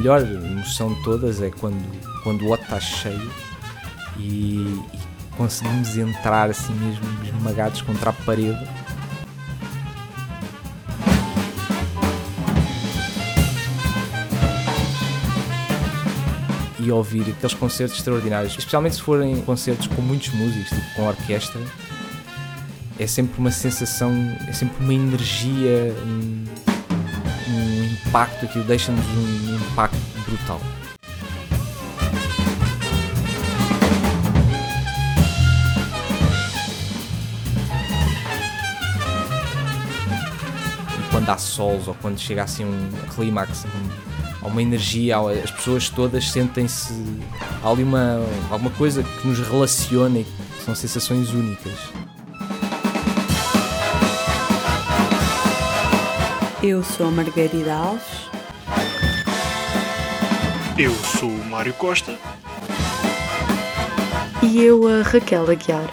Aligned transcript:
melhor 0.00 0.22
emoção 0.22 0.94
de 0.94 1.02
todas 1.02 1.42
é 1.42 1.50
quando, 1.50 1.76
quando 2.22 2.42
o 2.42 2.48
outro 2.48 2.64
está 2.64 2.80
cheio 2.80 3.30
e, 4.18 4.56
e 4.94 5.36
conseguimos 5.36 5.94
entrar 5.94 6.48
assim 6.48 6.72
mesmo 6.72 7.04
esmagados 7.22 7.82
contra 7.82 8.08
a 8.08 8.12
parede. 8.14 8.66
E 16.78 16.90
ouvir 16.90 17.30
aqueles 17.30 17.52
concertos 17.52 17.98
extraordinários, 17.98 18.56
especialmente 18.56 18.96
se 18.96 19.02
forem 19.02 19.38
concertos 19.42 19.86
com 19.88 20.00
muitos 20.00 20.30
músicos, 20.30 20.70
tipo 20.70 20.94
com 20.96 21.08
orquestra, 21.08 21.60
é 22.98 23.06
sempre 23.06 23.38
uma 23.38 23.50
sensação, 23.50 24.10
é 24.48 24.52
sempre 24.54 24.82
uma 24.82 24.94
energia, 24.94 25.94
um, 26.06 26.44
um 26.66 26.69
impacto, 28.10 28.44
aquilo 28.44 28.64
deixa-nos 28.64 29.06
um 29.06 29.54
impacto 29.54 29.96
brutal. 30.26 30.60
E 40.98 41.10
quando 41.12 41.28
há 41.28 41.38
sols 41.38 41.86
ou 41.86 41.94
quando 42.02 42.18
chega 42.18 42.42
assim 42.42 42.64
um 42.64 42.90
clímax, 43.14 43.64
há 44.42 44.46
uma 44.48 44.60
energia, 44.60 45.16
as 45.44 45.52
pessoas 45.52 45.88
todas 45.88 46.28
sentem-se. 46.32 46.92
Há 47.62 47.70
ali 47.70 47.84
uma, 47.84 48.26
alguma 48.50 48.72
coisa 48.72 49.04
que 49.04 49.28
nos 49.28 49.38
relaciona 49.38 50.18
e 50.18 50.26
são 50.64 50.74
sensações 50.74 51.30
únicas. 51.30 51.99
Eu 56.62 56.82
sou 56.82 57.06
a 57.06 57.10
Margarida 57.10 57.72
Alves. 57.72 58.28
Eu 60.76 60.92
sou 60.92 61.30
o 61.30 61.44
Mário 61.46 61.72
Costa. 61.72 62.18
E 64.42 64.62
eu 64.62 64.86
a 64.86 65.02
Raquel 65.02 65.50
Aguiar. 65.50 65.88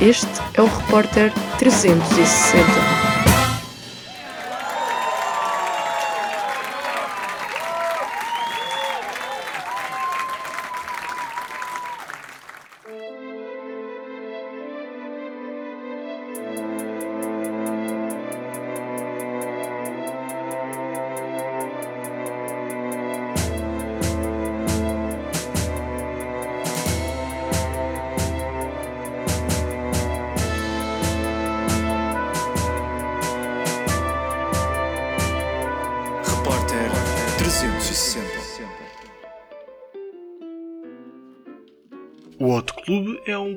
Este 0.00 0.26
é 0.54 0.62
o 0.62 0.66
Repórter 0.66 1.32
360. 1.58 3.01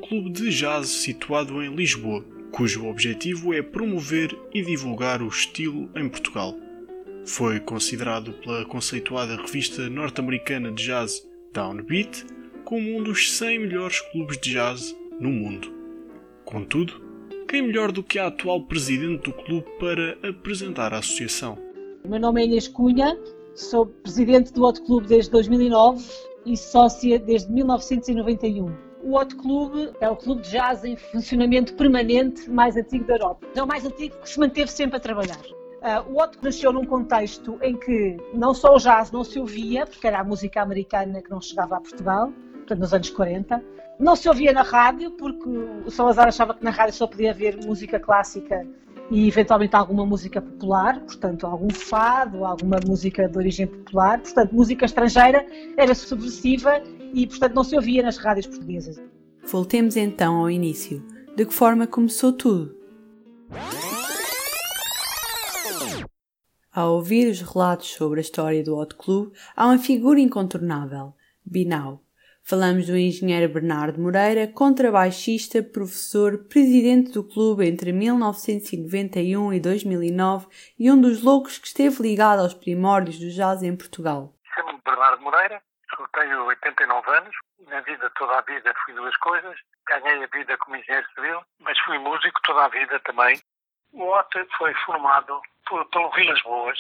Clube 0.07 0.29
de 0.29 0.51
jazz 0.51 0.87
situado 0.87 1.63
em 1.63 1.73
Lisboa, 1.73 2.23
cujo 2.51 2.87
objetivo 2.87 3.53
é 3.53 3.61
promover 3.63 4.37
e 4.53 4.61
divulgar 4.61 5.21
o 5.21 5.27
estilo 5.27 5.89
em 5.95 6.07
Portugal. 6.07 6.55
Foi 7.25 7.59
considerado 7.59 8.33
pela 8.33 8.63
conceituada 8.65 9.35
revista 9.35 9.89
norte-americana 9.89 10.71
de 10.71 10.85
jazz 10.85 11.27
Downbeat 11.51 12.23
como 12.63 12.97
um 12.97 13.03
dos 13.03 13.31
100 13.31 13.59
melhores 13.59 13.99
clubes 14.11 14.37
de 14.37 14.51
jazz 14.51 14.95
no 15.19 15.29
mundo. 15.29 15.73
Contudo, 16.45 17.01
quem 17.47 17.63
melhor 17.63 17.91
do 17.91 18.03
que 18.03 18.19
a 18.19 18.27
atual 18.27 18.61
presidente 18.61 19.23
do 19.23 19.33
clube 19.33 19.65
para 19.79 20.17
apresentar 20.29 20.93
a 20.93 20.99
associação? 20.99 21.57
O 22.03 22.09
meu 22.09 22.19
nome 22.19 22.41
é 22.41 22.45
Inês 22.45 22.67
Cunha, 22.67 23.17
sou 23.55 23.87
presidente 23.87 24.53
do 24.53 24.63
Hot 24.63 24.79
Club 24.81 25.07
desde 25.07 25.31
2009 25.31 26.05
e 26.45 26.55
sócia 26.55 27.17
desde 27.17 27.51
1991. 27.51 28.84
O 29.05 29.19
Hot 29.19 29.35
Club 29.35 29.93
é 30.01 30.09
o 30.09 30.15
clube 30.15 30.41
de 30.41 30.49
jazz 30.49 30.83
em 30.83 30.95
funcionamento 30.95 31.75
permanente 31.75 32.49
mais 32.49 32.75
antigo 32.75 33.05
da 33.05 33.13
Europa. 33.13 33.45
É 33.55 33.61
o 33.61 33.67
mais 33.67 33.85
antigo 33.85 34.15
que 34.17 34.27
se 34.27 34.39
manteve 34.39 34.71
sempre 34.71 34.97
a 34.97 34.99
trabalhar. 34.99 35.39
Uh, 35.45 36.11
o 36.11 36.19
Hot 36.19 36.39
nasceu 36.41 36.73
num 36.73 36.83
contexto 36.83 37.59
em 37.61 37.77
que 37.77 38.17
não 38.33 38.51
só 38.51 38.73
o 38.73 38.79
jazz 38.79 39.11
não 39.11 39.23
se 39.23 39.37
ouvia, 39.37 39.85
porque 39.85 40.07
era 40.07 40.21
a 40.21 40.23
música 40.23 40.59
americana 40.59 41.21
que 41.21 41.29
não 41.29 41.39
chegava 41.39 41.77
a 41.77 41.81
Portugal, 41.81 42.33
portanto 42.53 42.79
nos 42.79 42.93
anos 42.95 43.11
40, 43.11 43.63
não 43.99 44.15
se 44.15 44.27
ouvia 44.27 44.51
na 44.51 44.63
rádio, 44.63 45.11
porque 45.11 45.47
o 45.85 45.91
Salazar 45.91 46.27
achava 46.27 46.55
que 46.55 46.63
na 46.63 46.71
rádio 46.71 46.95
só 46.95 47.05
podia 47.05 47.29
haver 47.29 47.63
música 47.63 47.99
clássica 47.99 48.65
e 49.11 49.27
eventualmente 49.27 49.75
alguma 49.75 50.03
música 50.03 50.41
popular, 50.41 50.99
portanto 51.01 51.45
algum 51.45 51.69
fado, 51.69 52.43
alguma 52.43 52.79
música 52.87 53.29
de 53.29 53.37
origem 53.37 53.67
popular, 53.67 54.19
portanto 54.19 54.51
música 54.51 54.85
estrangeira 54.85 55.45
era 55.77 55.93
subversiva 55.93 56.81
e 57.15 57.25
portanto 57.25 57.55
não 57.55 57.63
se 57.63 57.75
ouvia 57.75 58.03
nas 58.03 58.17
rádios 58.17 58.45
portuguesas. 58.45 59.01
Voltemos 59.45 59.95
então 59.95 60.35
ao 60.35 60.49
início. 60.49 61.01
De 61.35 61.45
que 61.45 61.53
forma 61.53 61.87
começou 61.87 62.33
tudo? 62.33 62.75
Ao 66.73 66.93
ouvir 66.95 67.29
os 67.29 67.41
relatos 67.41 67.87
sobre 67.93 68.19
a 68.19 68.21
história 68.21 68.61
do 68.61 68.75
Hot 68.75 68.95
Club, 68.95 69.33
há 69.55 69.67
uma 69.67 69.77
figura 69.77 70.19
incontornável, 70.19 71.13
Binau. 71.45 72.01
Falamos 72.43 72.87
do 72.87 72.97
engenheiro 72.97 73.51
Bernardo 73.51 73.99
Moreira, 73.99 74.47
contrabaixista, 74.47 75.63
professor, 75.63 76.45
presidente 76.49 77.11
do 77.11 77.23
clube 77.23 77.65
entre 77.65 77.91
1991 77.91 79.53
e 79.53 79.59
2009 79.59 80.47
e 80.77 80.91
um 80.91 80.99
dos 80.99 81.23
loucos 81.23 81.57
que 81.57 81.67
esteve 81.67 82.03
ligado 82.03 82.41
aos 82.41 82.53
primórdios 82.53 83.17
do 83.17 83.29
jazz 83.31 83.63
em 83.63 83.75
Portugal. 83.75 84.35
Chamo-me 84.53 84.79
Bernardo 84.85 85.23
Moreira, 85.23 85.61
eu 85.99 86.07
tenho 86.09 86.45
89 86.45 87.11
anos, 87.11 87.35
na 87.67 87.81
vida 87.81 88.09
toda 88.17 88.37
a 88.37 88.41
vida 88.41 88.73
fui 88.83 88.93
duas 88.93 89.15
coisas, 89.17 89.55
ganhei 89.87 90.23
a 90.23 90.27
vida 90.27 90.57
como 90.57 90.75
engenheiro 90.75 91.07
civil, 91.15 91.41
mas 91.59 91.79
fui 91.79 91.97
músico 91.99 92.39
toda 92.43 92.65
a 92.65 92.69
vida 92.69 92.99
também. 93.01 93.39
O 93.93 94.03
OT 94.03 94.45
foi 94.57 94.73
formado 94.85 95.41
por, 95.67 95.85
pelo 95.89 96.11
Vilas 96.11 96.41
Boas, 96.43 96.77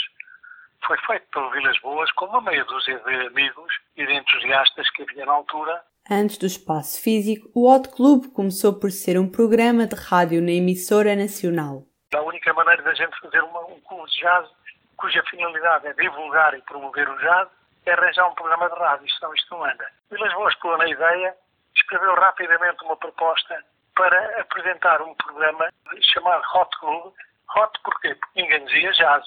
foi 0.85 0.97
feito 0.99 1.25
pelo 1.31 1.49
Vilas 1.51 1.79
Boas 1.79 2.11
com 2.13 2.25
uma 2.25 2.41
meia 2.41 2.63
dúzia 2.65 2.99
de 2.99 3.27
amigos 3.27 3.73
e 3.95 4.05
de 4.05 4.13
entusiastas 4.13 4.89
que 4.91 5.03
havia 5.03 5.25
na 5.25 5.33
altura. 5.33 5.81
Antes 6.09 6.37
do 6.37 6.45
espaço 6.45 7.01
físico, 7.01 7.49
o 7.55 7.67
Hot 7.69 7.89
Club 7.89 8.31
começou 8.31 8.79
por 8.79 8.91
ser 8.91 9.17
um 9.17 9.29
programa 9.29 9.87
de 9.87 9.95
rádio 9.95 10.41
na 10.41 10.51
emissora 10.51 11.15
nacional. 11.15 11.83
A 12.13 12.21
única 12.21 12.53
maneira 12.53 12.83
da 12.83 12.93
gente 12.93 13.19
fazer 13.19 13.41
uma, 13.41 13.61
um 13.61 13.79
clube 13.81 14.09
de 14.11 14.19
jazz, 14.19 14.47
cuja 14.95 15.23
finalidade 15.23 15.87
é 15.87 15.93
divulgar 15.93 16.53
e 16.53 16.61
promover 16.61 17.09
o 17.09 17.17
jazz, 17.17 17.49
é 17.85 17.93
arranjar 17.93 18.27
um 18.27 18.35
programa 18.35 18.69
de 18.69 18.75
rádio, 18.75 19.09
senão 19.11 19.33
isto 19.33 19.55
não 19.55 19.65
anda. 19.65 19.87
Vilas 20.09 20.33
Boas, 20.33 20.55
pela 20.55 20.77
na 20.77 20.87
ideia, 20.87 21.35
escreveu 21.75 22.15
rapidamente 22.15 22.83
uma 22.83 22.97
proposta 22.97 23.63
para 23.95 24.41
apresentar 24.41 25.01
um 25.01 25.13
programa 25.15 25.69
chamado 26.13 26.43
Hot 26.53 26.77
Club. 26.79 27.13
Hot 27.55 27.79
porquê? 27.83 28.15
Porque 28.15 28.41
ninguém 28.41 28.65
dizia 28.65 28.91
jazz. 28.93 29.25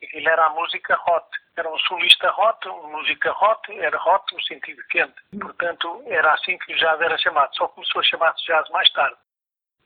Ele 0.00 0.28
era 0.28 0.46
a 0.46 0.50
música 0.50 0.98
hot. 1.06 1.26
Era 1.56 1.70
um 1.70 1.78
solista 1.80 2.32
hot, 2.32 2.66
uma 2.68 2.98
música 2.98 3.32
hot, 3.32 3.78
era 3.78 4.02
hot 4.02 4.34
no 4.34 4.42
sentido 4.42 4.82
quente. 4.88 5.14
Portanto, 5.38 6.02
era 6.06 6.32
assim 6.32 6.56
que 6.58 6.72
o 6.72 6.76
jazz 6.76 7.00
era 7.00 7.18
chamado. 7.18 7.54
Só 7.54 7.68
começou 7.68 8.00
a 8.00 8.04
chamar-se 8.04 8.44
jazz 8.46 8.68
mais 8.70 8.90
tarde. 8.92 9.16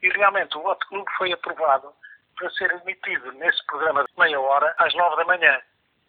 E 0.03 0.09
realmente 0.11 0.57
o 0.57 0.67
Hot 0.67 0.87
Club 0.87 1.07
foi 1.17 1.33
aprovado 1.33 1.93
para 2.37 2.51
ser 2.51 2.71
emitido 2.71 3.33
nesse 3.33 3.65
programa 3.67 4.05
de 4.05 4.13
meia 4.19 4.39
hora 4.41 4.75
às 4.79 4.95
nove 4.95 5.17
da 5.17 5.25
manhã. 5.25 5.61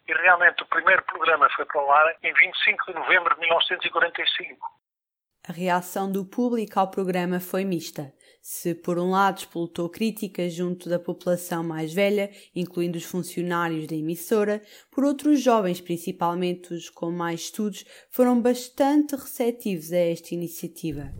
E 0.08 0.12
realmente 0.12 0.62
o 0.62 0.66
primeiro 0.66 1.02
programa 1.04 1.48
foi 1.56 1.64
para 1.64 1.84
o 1.84 1.90
ar 1.90 2.16
em 2.22 2.32
25 2.32 2.86
de 2.86 2.94
novembro 2.94 3.34
de 3.34 3.40
1945. 3.40 4.76
A 5.48 5.52
reação 5.52 6.10
do 6.10 6.24
público 6.24 6.80
ao 6.80 6.90
programa 6.90 7.38
foi 7.38 7.64
mista. 7.64 8.12
Se, 8.42 8.74
por 8.74 8.98
um 8.98 9.10
lado, 9.10 9.38
explotou 9.38 9.88
críticas 9.88 10.52
junto 10.52 10.88
da 10.88 10.98
população 10.98 11.62
mais 11.62 11.94
velha, 11.94 12.30
incluindo 12.52 12.98
os 12.98 13.04
funcionários 13.04 13.86
da 13.86 13.94
emissora, 13.94 14.60
por 14.90 15.04
outro, 15.04 15.30
os 15.30 15.40
jovens, 15.40 15.80
principalmente 15.80 16.74
os 16.74 16.90
com 16.90 17.12
mais 17.12 17.42
estudos, 17.42 17.84
foram 18.10 18.40
bastante 18.40 19.14
receptivos 19.14 19.92
a 19.92 19.98
esta 19.98 20.34
iniciativa. 20.34 21.12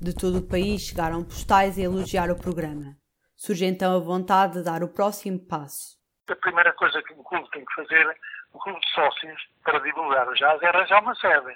De 0.00 0.14
todo 0.14 0.38
o 0.38 0.46
país 0.46 0.82
chegaram 0.82 1.24
postais 1.24 1.76
a 1.76 1.82
elogiar 1.82 2.30
o 2.30 2.36
programa. 2.36 2.96
Surge 3.34 3.64
então 3.64 3.96
a 3.96 3.98
vontade 3.98 4.54
de 4.54 4.62
dar 4.62 4.84
o 4.84 4.88
próximo 4.88 5.38
passo. 5.38 5.93
A 6.28 6.36
primeira 6.36 6.72
coisa 6.72 7.02
que 7.02 7.12
um 7.12 7.22
clube 7.22 7.48
tem 7.50 7.64
que 7.64 7.74
fazer, 7.74 8.16
um 8.54 8.58
clube 8.58 8.80
de 8.80 8.90
sócios, 8.92 9.48
para 9.62 9.78
divulgar 9.80 10.28
o 10.28 10.34
jazz, 10.34 10.62
é 10.62 10.68
arranjar 10.68 11.02
uma 11.02 11.14
sede. 11.16 11.54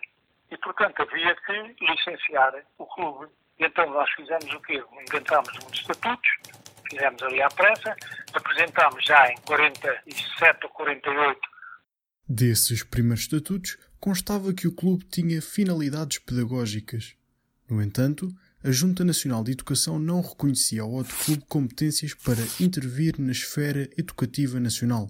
E, 0.51 0.57
portanto, 0.59 1.03
havia 1.03 1.35
que 1.35 1.85
licenciar 1.85 2.55
o 2.79 2.87
clube. 2.87 3.27
E 3.59 3.65
então 3.65 3.89
nós 3.91 4.11
fizemos 4.13 4.53
o 4.53 4.61
quê? 4.61 4.83
Inventámos 5.09 5.51
uns 5.65 5.79
estatutos, 5.79 6.31
fizemos 6.91 7.23
ali 7.23 7.43
à 7.43 7.49
pressa, 7.49 7.97
apresentámos 8.35 9.05
já 9.05 9.31
em 9.31 9.37
47 9.43 10.65
ou 10.65 10.71
48 10.71 11.41
Desses 12.29 12.85
primeiros 12.85 13.23
estatutos 13.23 13.79
constava 13.99 14.53
que 14.53 14.69
o 14.69 14.75
clube 14.75 15.05
tinha 15.07 15.41
finalidades 15.41 16.19
pedagógicas. 16.19 17.17
No 17.71 17.83
entanto, 17.83 18.29
a 18.65 18.73
Junta 18.73 19.05
Nacional 19.05 19.45
de 19.45 19.53
Educação 19.53 20.01
não 20.01 20.21
reconhecia 20.21 20.83
ao 20.83 20.93
Hot 20.93 21.09
Clube 21.25 21.45
competências 21.49 22.13
para 22.13 22.43
intervir 22.61 23.15
na 23.19 23.31
esfera 23.31 23.89
educativa 23.97 24.59
nacional. 24.59 25.09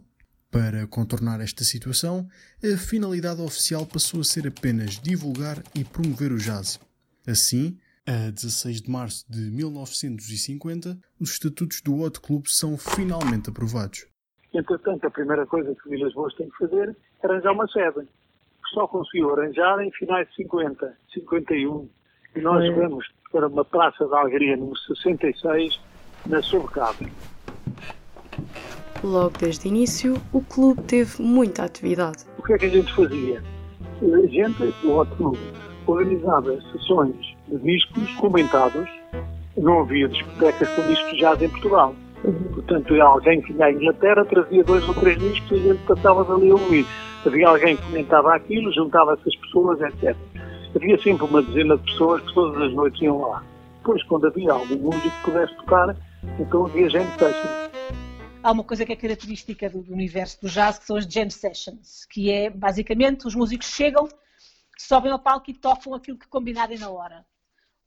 Para 0.51 0.87
contornar 0.87 1.41
esta 1.41 1.65
situação, 1.65 2.29
a 2.63 2.77
finalidade 2.77 3.41
oficial 3.41 3.87
passou 3.87 4.21
a 4.21 4.25
ser 4.25 4.47
apenas 4.47 5.01
divulgar 5.01 5.63
e 5.75 5.83
promover 5.83 6.31
o 6.31 6.37
jazz. 6.37 6.79
Assim, 7.27 7.79
a 8.07 8.31
16 8.31 8.83
de 8.83 8.91
março 8.91 9.25
de 9.31 9.51
1950, 9.51 10.99
os 11.19 11.31
estatutos 11.31 11.81
do 11.81 12.01
Hot 12.01 12.21
Club 12.21 12.47
são 12.47 12.77
finalmente 12.77 13.49
aprovados. 13.49 14.07
Entretanto, 14.53 15.07
a 15.07 15.11
primeira 15.11 15.47
coisa 15.47 15.75
que 15.75 15.89
Vilas 15.89 16.13
Boas 16.13 16.35
tem 16.35 16.51
que 16.51 16.59
fazer 16.59 16.95
é 17.23 17.27
arranjar 17.27 17.53
uma 17.53 17.69
sede. 17.69 18.01
Que 18.05 18.75
só 18.75 18.87
conseguiu 18.87 19.31
arranjar 19.33 19.81
em 19.81 19.91
finais 19.93 20.29
de 20.29 20.35
50, 20.37 20.99
51. 21.15 21.89
E 22.37 22.41
nós 22.41 22.65
é. 22.65 22.71
vamos 22.73 23.07
para 23.33 23.47
uma 23.47 23.65
praça 23.65 24.07
da 24.07 24.21
Algaria, 24.21 24.57
número 24.57 24.77
66, 24.77 25.81
na 26.27 26.43
Sobrecaba. 26.43 27.07
Logo 29.03 29.39
desde 29.39 29.67
o 29.67 29.69
início, 29.69 30.21
o 30.33 30.41
clube 30.41 30.83
teve 30.83 31.23
muita 31.23 31.65
atividade. 31.65 32.25
O 32.39 32.43
que 32.43 32.53
é 32.55 32.59
que 32.59 32.67
a 32.67 32.71
gente 32.71 32.93
fazia? 32.95 33.43
A 34.03 34.27
gente, 34.27 34.75
o 34.85 34.97
Hot 34.97 35.11
Club, 35.17 35.37
organizava 35.87 36.61
sessões 36.73 37.37
de 37.49 37.59
discos 37.59 38.11
comentados. 38.17 38.89
Não 39.57 39.81
havia 39.81 40.09
discotecas 40.09 40.69
com 40.71 40.83
discos 40.83 41.13
de 41.13 41.19
jazz 41.19 41.43
em 41.43 41.49
Portugal. 41.49 41.95
Portanto, 42.53 43.01
alguém 43.01 43.41
que 43.41 43.53
ia 43.53 43.67
à 43.67 43.73
Inglaterra 43.73 44.25
trazia 44.25 44.65
dois 44.65 44.87
ou 44.89 44.95
três 44.95 45.19
discos 45.19 45.53
e 45.53 45.55
a 45.55 45.75
gente 45.75 45.87
passava 45.87 46.25
dali 46.25 46.51
a 46.51 46.55
ouvir. 46.55 46.87
Havia 47.25 47.49
alguém 47.49 47.77
que 47.77 47.83
comentava 47.83 48.35
aquilo, 48.35 48.73
juntava-se 48.73 49.23
as 49.29 49.37
pessoas, 49.37 49.81
etc. 49.81 50.17
Havia 50.79 51.03
sempre 51.03 51.25
uma 51.25 51.43
dezena 51.43 51.77
de 51.77 51.83
pessoas 51.83 52.23
que 52.23 52.33
todas 52.33 52.63
as 52.63 52.73
noites 52.73 53.03
iam 53.03 53.21
lá. 53.21 53.45
Depois, 53.79 54.01
quando 54.05 54.29
havia 54.29 54.53
algum 54.53 54.77
músico 54.77 55.11
que 55.11 55.25
pudesse 55.25 55.55
tocar, 55.57 55.97
então 56.39 56.67
havia 56.67 56.89
gente 56.89 57.19
sessions. 57.19 57.71
Há 58.41 58.53
uma 58.53 58.63
coisa 58.63 58.87
que 58.87 58.93
é 58.93 58.97
característica 58.97 59.69
do 59.69 59.81
universo 59.93 60.41
do 60.41 60.49
jazz, 60.49 60.79
que 60.79 60.87
são 60.87 60.97
as 60.97 61.05
jam 61.05 61.29
sessions, 61.29 62.07
que 62.09 62.31
é, 62.31 62.49
basicamente, 62.49 63.27
os 63.27 63.35
músicos 63.35 63.67
chegam, 63.67 64.09
sobem 64.79 65.11
ao 65.11 65.19
palco 65.19 65.51
e 65.51 65.55
tocam 65.55 65.95
aquilo 65.95 66.17
que 66.17 66.29
combinarem 66.29 66.79
na 66.79 66.89
hora 66.89 67.27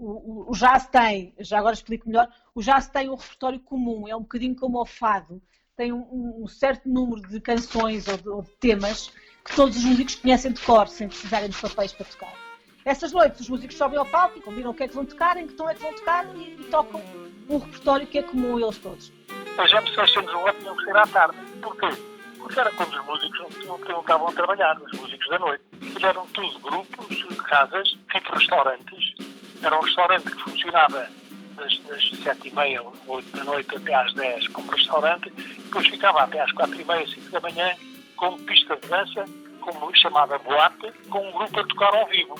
o, 0.01 0.49
o, 0.49 0.53
jazz 0.53 0.87
tem, 0.87 1.33
já 1.39 1.59
agora 1.59 1.75
explico 1.75 2.09
melhor, 2.09 2.27
o 2.55 2.61
jazz 2.61 2.87
tem 2.89 3.07
um 3.07 3.15
repertório 3.15 3.59
comum, 3.59 4.07
é 4.07 4.15
um 4.15 4.21
bocadinho 4.21 4.55
como 4.55 4.81
o 4.81 4.85
fado, 4.85 5.39
tem 5.77 5.93
um, 5.93 6.43
um 6.43 6.47
certo 6.47 6.89
número 6.89 7.21
de 7.29 7.39
canções 7.39 8.07
ou 8.07 8.17
de, 8.17 8.29
ou 8.29 8.41
de, 8.41 8.49
temas 8.59 9.11
que 9.45 9.55
todos 9.55 9.77
os 9.77 9.83
músicos 9.83 10.15
conhecem 10.15 10.51
de 10.51 10.61
cor, 10.61 10.87
sem 10.87 11.07
precisarem 11.07 11.49
de 11.49 11.57
papéis 11.57 11.93
para 11.93 12.05
tocar. 12.05 12.50
Essas 12.85 13.11
noites 13.11 13.41
os 13.41 13.49
músicos 13.49 13.77
sobem 13.77 13.97
ao 13.97 14.05
palco 14.05 14.37
e 14.37 14.41
combinam 14.41 14.71
o 14.71 14.73
que 14.73 14.83
é 14.83 14.87
que 14.87 14.95
vão 14.95 15.05
tocar, 15.05 15.37
em 15.37 15.47
que 15.47 15.53
tom 15.53 15.69
é 15.69 15.75
que 15.75 15.81
vão 15.81 15.93
tocar 15.93 16.25
e, 16.35 16.55
e 16.59 16.63
tocam 16.71 17.01
um 17.49 17.57
repertório 17.57 18.07
que 18.07 18.19
é 18.19 18.23
comum 18.23 18.57
a 18.57 18.61
eles 18.61 18.77
todos. 18.77 19.11
As 19.57 19.69
sessions 19.93 20.33
lá 20.33 20.53
tinham 20.53 20.75
que 20.75 20.85
ser 20.85 20.95
à 20.95 21.05
tarde. 21.07 21.37
Porquê? 21.61 21.89
Porque 22.37 22.59
era 22.59 22.71
quando 22.71 22.93
os 22.93 23.05
músicos 23.05 23.65
não, 23.65 23.99
estavam 23.99 24.27
a 24.27 24.31
trabalhar, 24.31 24.81
os 24.81 24.99
músicos 24.99 25.29
da 25.29 25.39
noite. 25.39 25.63
Fizeram 25.79 26.25
tudo 26.27 26.59
grupos, 26.59 27.21
casas, 27.51 27.89
tipo 28.11 28.33
restaurantes, 28.33 29.13
era 29.61 29.77
um 29.77 29.81
restaurante 29.81 30.23
que 30.23 30.41
funcionava 30.41 31.07
das, 31.55 31.77
das 31.79 32.09
7 32.23 32.47
e 32.47 32.55
meia, 32.55 32.81
8 33.07 33.37
da 33.37 33.43
noite 33.43 33.75
até 33.75 33.93
às 33.93 34.13
10 34.13 34.47
como 34.49 34.71
restaurante, 34.71 35.29
depois 35.29 35.87
ficava 35.87 36.21
até 36.23 36.41
às 36.41 36.51
4 36.53 36.81
e 36.81 36.85
meia, 36.85 37.07
5 37.07 37.29
da 37.29 37.39
manhã, 37.41 37.75
com 38.15 38.37
pista 38.45 38.75
de 38.77 38.87
dança, 38.87 39.25
como 39.59 39.95
chamava 39.97 40.37
boate, 40.39 40.91
com 41.09 41.27
um 41.27 41.31
grupo 41.31 41.59
a 41.59 41.67
tocar 41.67 41.93
ao 41.93 42.07
vivo. 42.07 42.39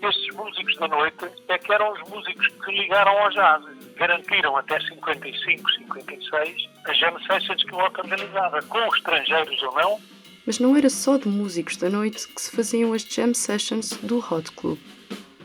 Estes 0.00 0.34
músicos 0.34 0.76
da 0.76 0.88
noite 0.88 1.26
é 1.48 1.58
que 1.58 1.72
eram 1.72 1.92
os 1.92 2.08
músicos 2.08 2.46
que 2.64 2.72
ligaram 2.72 3.18
ao 3.18 3.30
jazz. 3.30 3.64
Garantiram 3.96 4.56
até 4.56 4.78
55, 4.80 5.70
56 5.72 6.68
as 6.84 6.98
jam 6.98 7.18
sessions 7.20 7.64
que 7.64 7.74
o 7.74 7.78
outro 7.78 8.02
organizava, 8.02 8.62
com 8.62 8.78
estrangeiros 8.94 9.62
ou 9.62 9.74
não. 9.74 10.00
Mas 10.46 10.58
não 10.58 10.76
era 10.76 10.88
só 10.88 11.16
de 11.18 11.28
músicos 11.28 11.76
da 11.76 11.90
noite 11.90 12.26
que 12.28 12.40
se 12.40 12.54
faziam 12.54 12.92
as 12.92 13.02
jam 13.02 13.34
sessions 13.34 13.90
do 14.02 14.18
Hot 14.18 14.52
Club. 14.52 14.78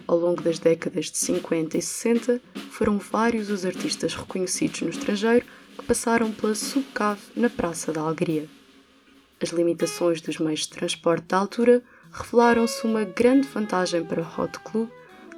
Ao 0.08 0.18
longo 0.18 0.42
das 0.42 0.60
décadas 0.60 1.12
de 1.12 1.18
50 1.18 1.78
e 1.78 1.82
60, 1.82 2.42
foram 2.72 3.00
vários 3.00 3.50
os 3.50 3.66
artistas 3.66 4.14
reconhecidos 4.14 4.82
no 4.82 4.90
estrangeiro 4.90 5.46
que 5.78 5.84
passaram 5.84 6.32
pela 6.32 6.54
subcave 6.54 7.22
na 7.36 7.50
Praça 7.50 7.92
da 7.92 8.02
Alegria. 8.02 8.48
As 9.42 9.50
limitações 9.50 10.22
dos 10.22 10.38
meios 10.38 10.62
de 10.62 10.70
transporte 10.70 11.26
da 11.28 11.38
altura 11.38 11.82
revelaram-se 12.14 12.86
uma 12.86 13.04
grande 13.04 13.48
vantagem 13.48 14.06
para 14.06 14.22
o 14.22 14.42
Hot 14.42 14.60
Club, 14.60 14.90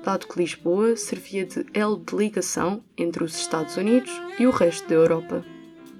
dado 0.03 0.27
que 0.27 0.37
Lisboa 0.37 0.95
servia 0.97 1.45
de 1.45 1.65
elo 1.73 1.97
de 1.97 2.15
ligação 2.15 2.83
entre 2.97 3.23
os 3.23 3.35
Estados 3.35 3.77
Unidos 3.77 4.11
e 4.37 4.45
o 4.45 4.51
resto 4.51 4.87
da 4.87 4.95
Europa. 4.95 5.43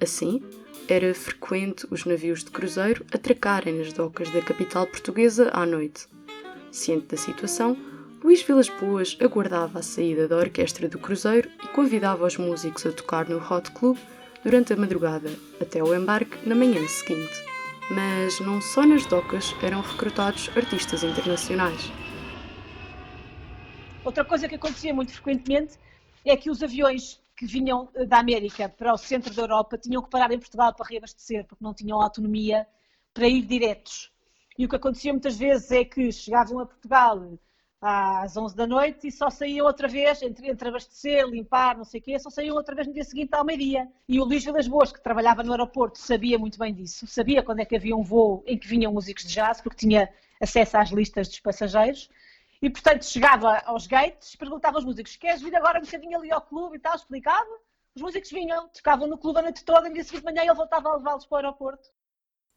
Assim, 0.01 0.43
era 0.87 1.15
frequente 1.15 1.87
os 1.89 2.05
navios 2.05 2.43
de 2.43 2.51
cruzeiro 2.51 3.05
atracarem 3.11 3.79
nas 3.79 3.93
docas 3.93 4.29
da 4.29 4.41
capital 4.41 4.85
portuguesa 4.85 5.49
à 5.53 5.65
noite. 5.65 6.07
Ciente 6.71 7.07
da 7.07 7.17
situação, 7.17 7.75
Luís 8.21 8.41
Vilas 8.41 8.69
Boas 8.69 9.17
aguardava 9.21 9.79
a 9.79 9.83
saída 9.83 10.27
da 10.27 10.35
orquestra 10.35 10.89
do 10.89 10.99
Cruzeiro 10.99 11.49
e 11.63 11.67
convidava 11.67 12.25
os 12.25 12.37
músicos 12.37 12.85
a 12.85 12.91
tocar 12.91 13.29
no 13.29 13.37
Hot 13.37 13.71
Club 13.71 13.97
durante 14.43 14.73
a 14.73 14.75
madrugada, 14.75 15.29
até 15.59 15.81
o 15.81 15.95
embarque 15.95 16.37
na 16.47 16.53
manhã 16.53 16.85
seguinte. 16.87 17.54
Mas 17.89 18.39
não 18.39 18.59
só 18.59 18.85
nas 18.85 19.05
docas 19.05 19.53
eram 19.61 19.81
recrutados 19.81 20.49
artistas 20.55 21.03
internacionais. 21.03 21.91
Outra 24.03 24.25
coisa 24.25 24.47
que 24.47 24.55
acontecia 24.55 24.93
muito 24.93 25.11
frequentemente 25.13 25.77
é 26.25 26.35
que 26.35 26.49
os 26.49 26.63
aviões 26.63 27.21
que 27.35 27.45
vinham 27.45 27.89
eh, 27.95 28.05
da 28.05 28.19
América 28.19 28.69
para 28.69 28.93
o 28.93 28.97
centro 28.97 29.33
da 29.33 29.41
Europa 29.41 29.77
tinham 29.77 30.01
que 30.01 30.09
parar 30.09 30.31
em 30.31 30.39
Portugal 30.39 30.73
para 30.73 30.87
reabastecer, 30.87 31.45
porque 31.45 31.63
não 31.63 31.73
tinham 31.73 32.01
autonomia 32.01 32.67
para 33.13 33.27
ir 33.27 33.41
diretos. 33.43 34.11
E 34.57 34.65
o 34.65 34.69
que 34.69 34.75
acontecia 34.75 35.11
muitas 35.11 35.37
vezes 35.37 35.69
é 35.71 35.83
que 35.83 36.11
chegavam 36.11 36.59
a 36.59 36.65
Portugal 36.65 37.37
às 37.81 38.35
11 38.35 38.55
da 38.55 38.65
noite 38.65 39.07
e 39.07 39.11
só 39.11 39.29
saíam 39.29 39.65
outra 39.65 39.87
vez, 39.87 40.21
entre, 40.21 40.49
entre 40.49 40.69
abastecer, 40.69 41.25
limpar, 41.27 41.77
não 41.77 41.83
sei 41.83 41.99
o 41.99 42.03
quê, 42.03 42.17
só 42.17 42.29
saíam 42.29 42.55
outra 42.55 42.73
vez 42.73 42.87
no 42.87 42.93
dia 42.93 43.03
seguinte 43.03 43.33
ao 43.33 43.45
meio-dia. 43.45 43.87
E 44.07 44.19
o 44.19 44.23
Luís 44.23 44.43
Vilas 44.43 44.67
Boas, 44.67 44.91
que 44.91 45.01
trabalhava 45.01 45.43
no 45.43 45.51
aeroporto, 45.51 45.99
sabia 45.99 46.39
muito 46.39 46.57
bem 46.57 46.73
disso, 46.73 47.05
sabia 47.07 47.43
quando 47.43 47.59
é 47.59 47.65
que 47.65 47.75
havia 47.75 47.95
um 47.95 48.03
voo 48.03 48.43
em 48.47 48.57
que 48.57 48.67
vinham 48.67 48.93
músicos 48.93 49.23
de 49.23 49.33
jazz, 49.33 49.61
porque 49.61 49.77
tinha 49.77 50.09
acesso 50.41 50.77
às 50.77 50.89
listas 50.89 51.27
dos 51.27 51.39
passageiros, 51.39 52.09
e 52.61 52.69
portanto 52.69 53.05
chegava 53.05 53.59
aos 53.65 53.85
gates, 53.85 54.35
perguntava 54.35 54.77
aos 54.77 54.85
músicos, 54.85 55.15
queres 55.15 55.41
vir 55.41 55.55
agora 55.55 55.79
um 55.79 55.83
bocadinho 55.83 56.17
ali 56.17 56.31
ao 56.31 56.41
clube 56.41 56.77
e 56.77 56.79
tal, 56.79 56.95
explicava, 56.95 57.49
os 57.93 58.01
músicos 58.01 58.31
vinham, 58.31 58.67
tocavam 58.69 59.07
no 59.07 59.17
clube 59.17 59.39
a 59.39 59.41
noite 59.43 59.63
toda, 59.63 59.85
e 59.85 59.89
no 59.89 59.95
dia 59.95 60.03
seguinte 60.03 60.25
de 60.25 60.33
manhã 60.33 60.43
ele 60.43 60.53
voltava 60.53 60.89
a 60.89 60.95
levá-los 60.95 61.25
para 61.25 61.35
o 61.35 61.37
aeroporto. 61.37 61.94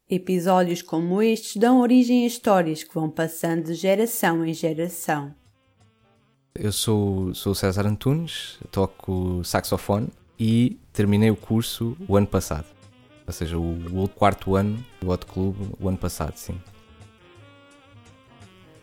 Episódios 0.09 0.81
como 0.81 1.21
estes 1.21 1.55
dão 1.57 1.81
origem 1.81 2.23
a 2.23 2.27
histórias 2.27 2.83
que 2.83 2.91
vão 2.95 3.11
passando 3.11 3.65
de 3.65 3.75
geração 3.75 4.43
em 4.43 4.55
geração. 4.55 5.35
Eu 6.55 6.71
sou, 6.71 7.31
sou 7.35 7.53
César 7.53 7.85
Antunes, 7.85 8.57
toco 8.71 9.43
saxofone 9.43 10.09
e 10.39 10.79
terminei 10.91 11.29
o 11.29 11.35
curso 11.35 11.95
o 12.07 12.17
ano 12.17 12.25
passado. 12.25 12.65
Ou 13.27 13.31
seja, 13.31 13.59
o, 13.59 14.03
o 14.03 14.09
quarto 14.09 14.55
ano 14.55 14.83
do 14.99 15.11
Hot 15.11 15.27
Club, 15.27 15.55
o 15.79 15.87
ano 15.87 15.97
passado, 15.99 16.35
sim. 16.37 16.59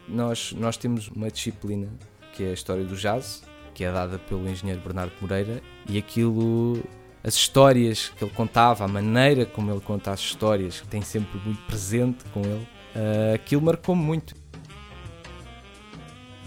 Nós, 0.07 0.53
nós 0.53 0.77
temos 0.77 1.09
uma 1.09 1.29
disciplina 1.29 1.89
que 2.35 2.45
é 2.45 2.51
a 2.51 2.53
história 2.53 2.85
do 2.85 2.95
jazz, 2.95 3.43
que 3.75 3.83
é 3.83 3.91
dada 3.91 4.17
pelo 4.17 4.49
engenheiro 4.49 4.81
Bernardo 4.81 5.13
Moreira, 5.21 5.61
e 5.89 5.99
aquilo 5.99 6.81
as 7.27 7.35
histórias 7.35 8.13
que 8.17 8.23
ele 8.23 8.31
contava, 8.31 8.85
a 8.85 8.89
maneira 8.89 9.45
como 9.45 9.73
ele 9.73 9.81
conta 9.81 10.13
as 10.13 10.21
histórias, 10.21 10.81
que 10.81 10.87
tem 10.87 11.03
sempre 11.03 11.41
muito 11.45 11.61
presente 11.65 12.25
com 12.27 12.41
ele, 12.41 12.69
uh, 12.95 13.35
aquilo 13.35 13.63
marcou-me 13.63 14.01
muito. 14.01 14.33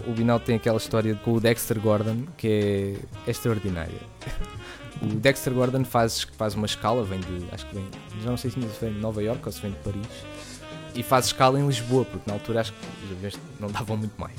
O 0.08 0.14
Binal 0.14 0.40
tem 0.40 0.56
aquela 0.56 0.78
história 0.78 1.14
com 1.16 1.34
o 1.34 1.42
Dexter 1.42 1.78
Gordon 1.82 2.26
que 2.38 2.48
é, 2.48 3.28
é 3.28 3.32
extraordinária. 3.32 4.00
o 5.04 5.08
Dexter 5.08 5.52
Gordon 5.52 5.84
faz, 5.84 6.22
faz 6.22 6.56
uma 6.56 6.66
escala, 6.66 7.04
vem 7.04 7.20
de. 7.20 7.46
Acho 7.52 7.66
que 7.66 7.76
vem. 7.76 7.86
Já 8.24 8.30
não 8.30 8.38
sei 8.38 8.50
se 8.50 8.60
vem 8.60 8.94
de 8.94 9.00
Nova 9.00 9.22
York 9.22 9.42
ou 9.46 9.52
se 9.52 9.62
vem 9.62 9.72
de 9.72 9.78
Paris. 9.80 10.08
E 10.96 11.04
faz 11.04 11.26
escala 11.26 11.60
em 11.60 11.68
Lisboa, 11.68 12.06
porque 12.06 12.24
na 12.26 12.36
altura 12.36 12.62
acho 12.62 12.72
que 12.72 13.06
os 13.06 13.12
aviões 13.12 13.38
não 13.60 13.70
davam 13.70 13.98
muito 13.98 14.20
mais. 14.20 14.36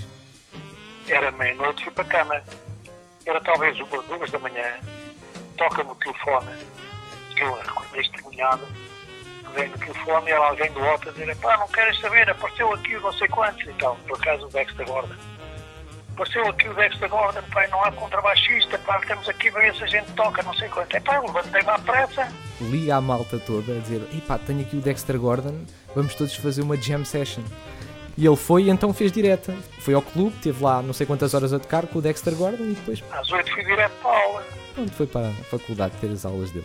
Era 1.06 1.30
meia-noite 1.32 1.86
e 1.86 1.90
para 1.90 2.04
cama. 2.04 2.42
Era 3.26 3.40
talvez 3.42 3.78
uma, 3.78 4.02
duas 4.04 4.30
da 4.30 4.38
manhã 4.38 4.80
toca-me 5.60 5.90
o 5.90 5.94
telefone, 5.96 6.46
eu 7.36 7.52
recordei 7.52 8.02
testemunhado, 8.02 8.66
vem 9.54 9.68
no 9.68 9.76
telefone 9.76 10.28
e 10.28 10.32
era 10.32 10.46
alguém 10.46 10.72
do 10.72 10.82
outro 10.82 11.10
a 11.10 11.12
dizer, 11.12 11.36
pá, 11.36 11.58
não 11.58 11.68
queres 11.68 12.00
saber, 12.00 12.30
apareceu 12.30 12.72
aqui 12.72 12.94
não 12.94 13.12
sei 13.12 13.28
quantos 13.28 13.68
e 13.68 13.72
tal, 13.74 13.94
por 14.08 14.18
acaso 14.18 14.46
o 14.46 14.48
Dexter 14.48 14.86
Gordon. 14.86 15.14
apareceu 16.14 16.48
aqui 16.48 16.66
o 16.66 16.72
Dexter 16.72 17.10
Gordon, 17.10 17.42
pai, 17.52 17.68
não 17.68 17.84
há 17.84 17.92
contrabaixista, 17.92 18.78
pá, 18.78 18.98
temos 19.00 19.28
aqui, 19.28 19.50
vem 19.50 19.68
essa 19.68 19.86
gente 19.86 20.10
toca, 20.12 20.42
não 20.42 20.54
sei 20.54 20.68
quanto. 20.70 20.96
É 20.96 21.00
pá, 21.00 21.16
eu 21.16 21.26
levantei-me 21.26 21.68
à 21.68 21.78
pressa. 21.78 22.32
Liga 22.62 22.96
à 22.96 23.00
malta 23.02 23.38
toda 23.38 23.72
a 23.72 23.80
dizer: 23.80 24.00
Ei 24.12 24.20
pá, 24.22 24.38
tenho 24.38 24.62
aqui 24.62 24.76
o 24.76 24.80
Dexter 24.80 25.18
Gordon, 25.18 25.66
vamos 25.94 26.14
todos 26.14 26.34
fazer 26.36 26.62
uma 26.62 26.76
jam 26.76 27.04
session. 27.04 27.42
E 28.16 28.26
ele 28.26 28.36
foi 28.36 28.64
e 28.64 28.70
então 28.70 28.94
fez 28.94 29.12
direta. 29.12 29.54
Foi 29.80 29.92
ao 29.94 30.02
clube, 30.02 30.36
teve 30.42 30.62
lá 30.62 30.82
não 30.82 30.92
sei 30.92 31.06
quantas 31.06 31.32
horas 31.34 31.52
a 31.52 31.58
tocar 31.58 31.86
com 31.86 31.98
o 31.98 32.02
Dexter 32.02 32.34
Gordon 32.34 32.64
e 32.64 32.74
depois. 32.74 33.02
Às 33.10 33.30
oito 33.30 33.52
fui 33.52 33.64
direto 33.64 33.92
para 34.02 34.10
a 34.10 34.22
aula. 34.22 34.59
Pronto, 34.80 34.92
foi 34.94 35.06
para 35.06 35.28
a 35.28 35.44
faculdade 35.44 36.00
ter 36.00 36.10
as 36.10 36.24
aulas 36.24 36.50
dele. 36.52 36.64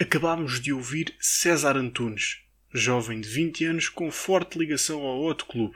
Acabámos 0.00 0.60
de 0.60 0.72
ouvir 0.72 1.16
César 1.18 1.76
Antunes, 1.76 2.44
jovem 2.72 3.20
de 3.20 3.28
20 3.28 3.64
anos 3.64 3.88
com 3.88 4.08
forte 4.08 4.56
ligação 4.56 5.00
ao 5.00 5.24
Hot 5.24 5.44
Clube, 5.46 5.74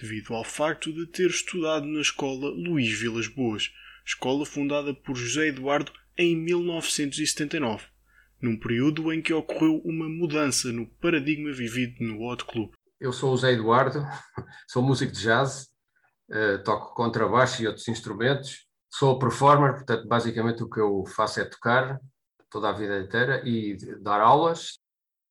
devido 0.00 0.32
ao 0.32 0.44
facto 0.44 0.92
de 0.92 1.04
ter 1.08 1.28
estudado 1.28 1.84
na 1.86 2.00
escola 2.00 2.50
Luís 2.50 2.96
Vilas 2.96 3.26
Boas, 3.26 3.72
escola 4.04 4.46
fundada 4.46 4.94
por 4.94 5.16
José 5.16 5.48
Eduardo 5.48 5.90
em 6.16 6.36
1979, 6.36 7.86
num 8.40 8.56
período 8.56 9.12
em 9.12 9.20
que 9.20 9.34
ocorreu 9.34 9.82
uma 9.84 10.08
mudança 10.08 10.70
no 10.70 10.86
paradigma 10.86 11.50
vivido 11.50 11.96
no 11.98 12.22
Hot 12.22 12.44
Clube. 12.44 12.74
Eu 13.00 13.12
sou 13.12 13.32
o 13.32 13.36
Zé 13.36 13.54
Eduardo, 13.54 14.06
sou 14.70 14.84
músico 14.84 15.10
de 15.10 15.20
jazz, 15.20 15.66
uh, 16.30 16.62
toco 16.62 16.94
contrabaixo 16.94 17.60
e 17.60 17.66
outros 17.66 17.88
instrumentos. 17.88 18.65
Sou 18.98 19.18
performer, 19.18 19.74
portanto, 19.74 20.08
basicamente 20.08 20.62
o 20.62 20.70
que 20.70 20.80
eu 20.80 21.04
faço 21.04 21.38
é 21.38 21.44
tocar 21.44 22.00
toda 22.48 22.70
a 22.70 22.72
vida 22.72 22.98
inteira 22.98 23.46
e 23.46 23.76
dar 24.00 24.22
aulas. 24.22 24.78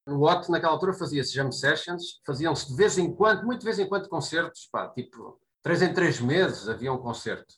No 0.06 0.20
Watt, 0.20 0.52
naquela 0.52 0.74
altura, 0.74 0.94
fazia-se 0.94 1.34
jam 1.34 1.52
sessions, 1.52 2.22
faziam-se 2.24 2.68
de 2.68 2.76
vez 2.76 2.96
em 3.00 3.12
quando, 3.12 3.44
muito 3.44 3.62
de 3.62 3.66
vez 3.66 3.80
em 3.80 3.90
quando, 3.90 4.08
concertos, 4.08 4.70
pá, 4.72 4.88
tipo, 4.90 5.42
três 5.64 5.82
em 5.82 5.92
três 5.92 6.20
meses 6.20 6.70
havia 6.70 6.94
um 6.94 7.00
concerto. 7.00 7.56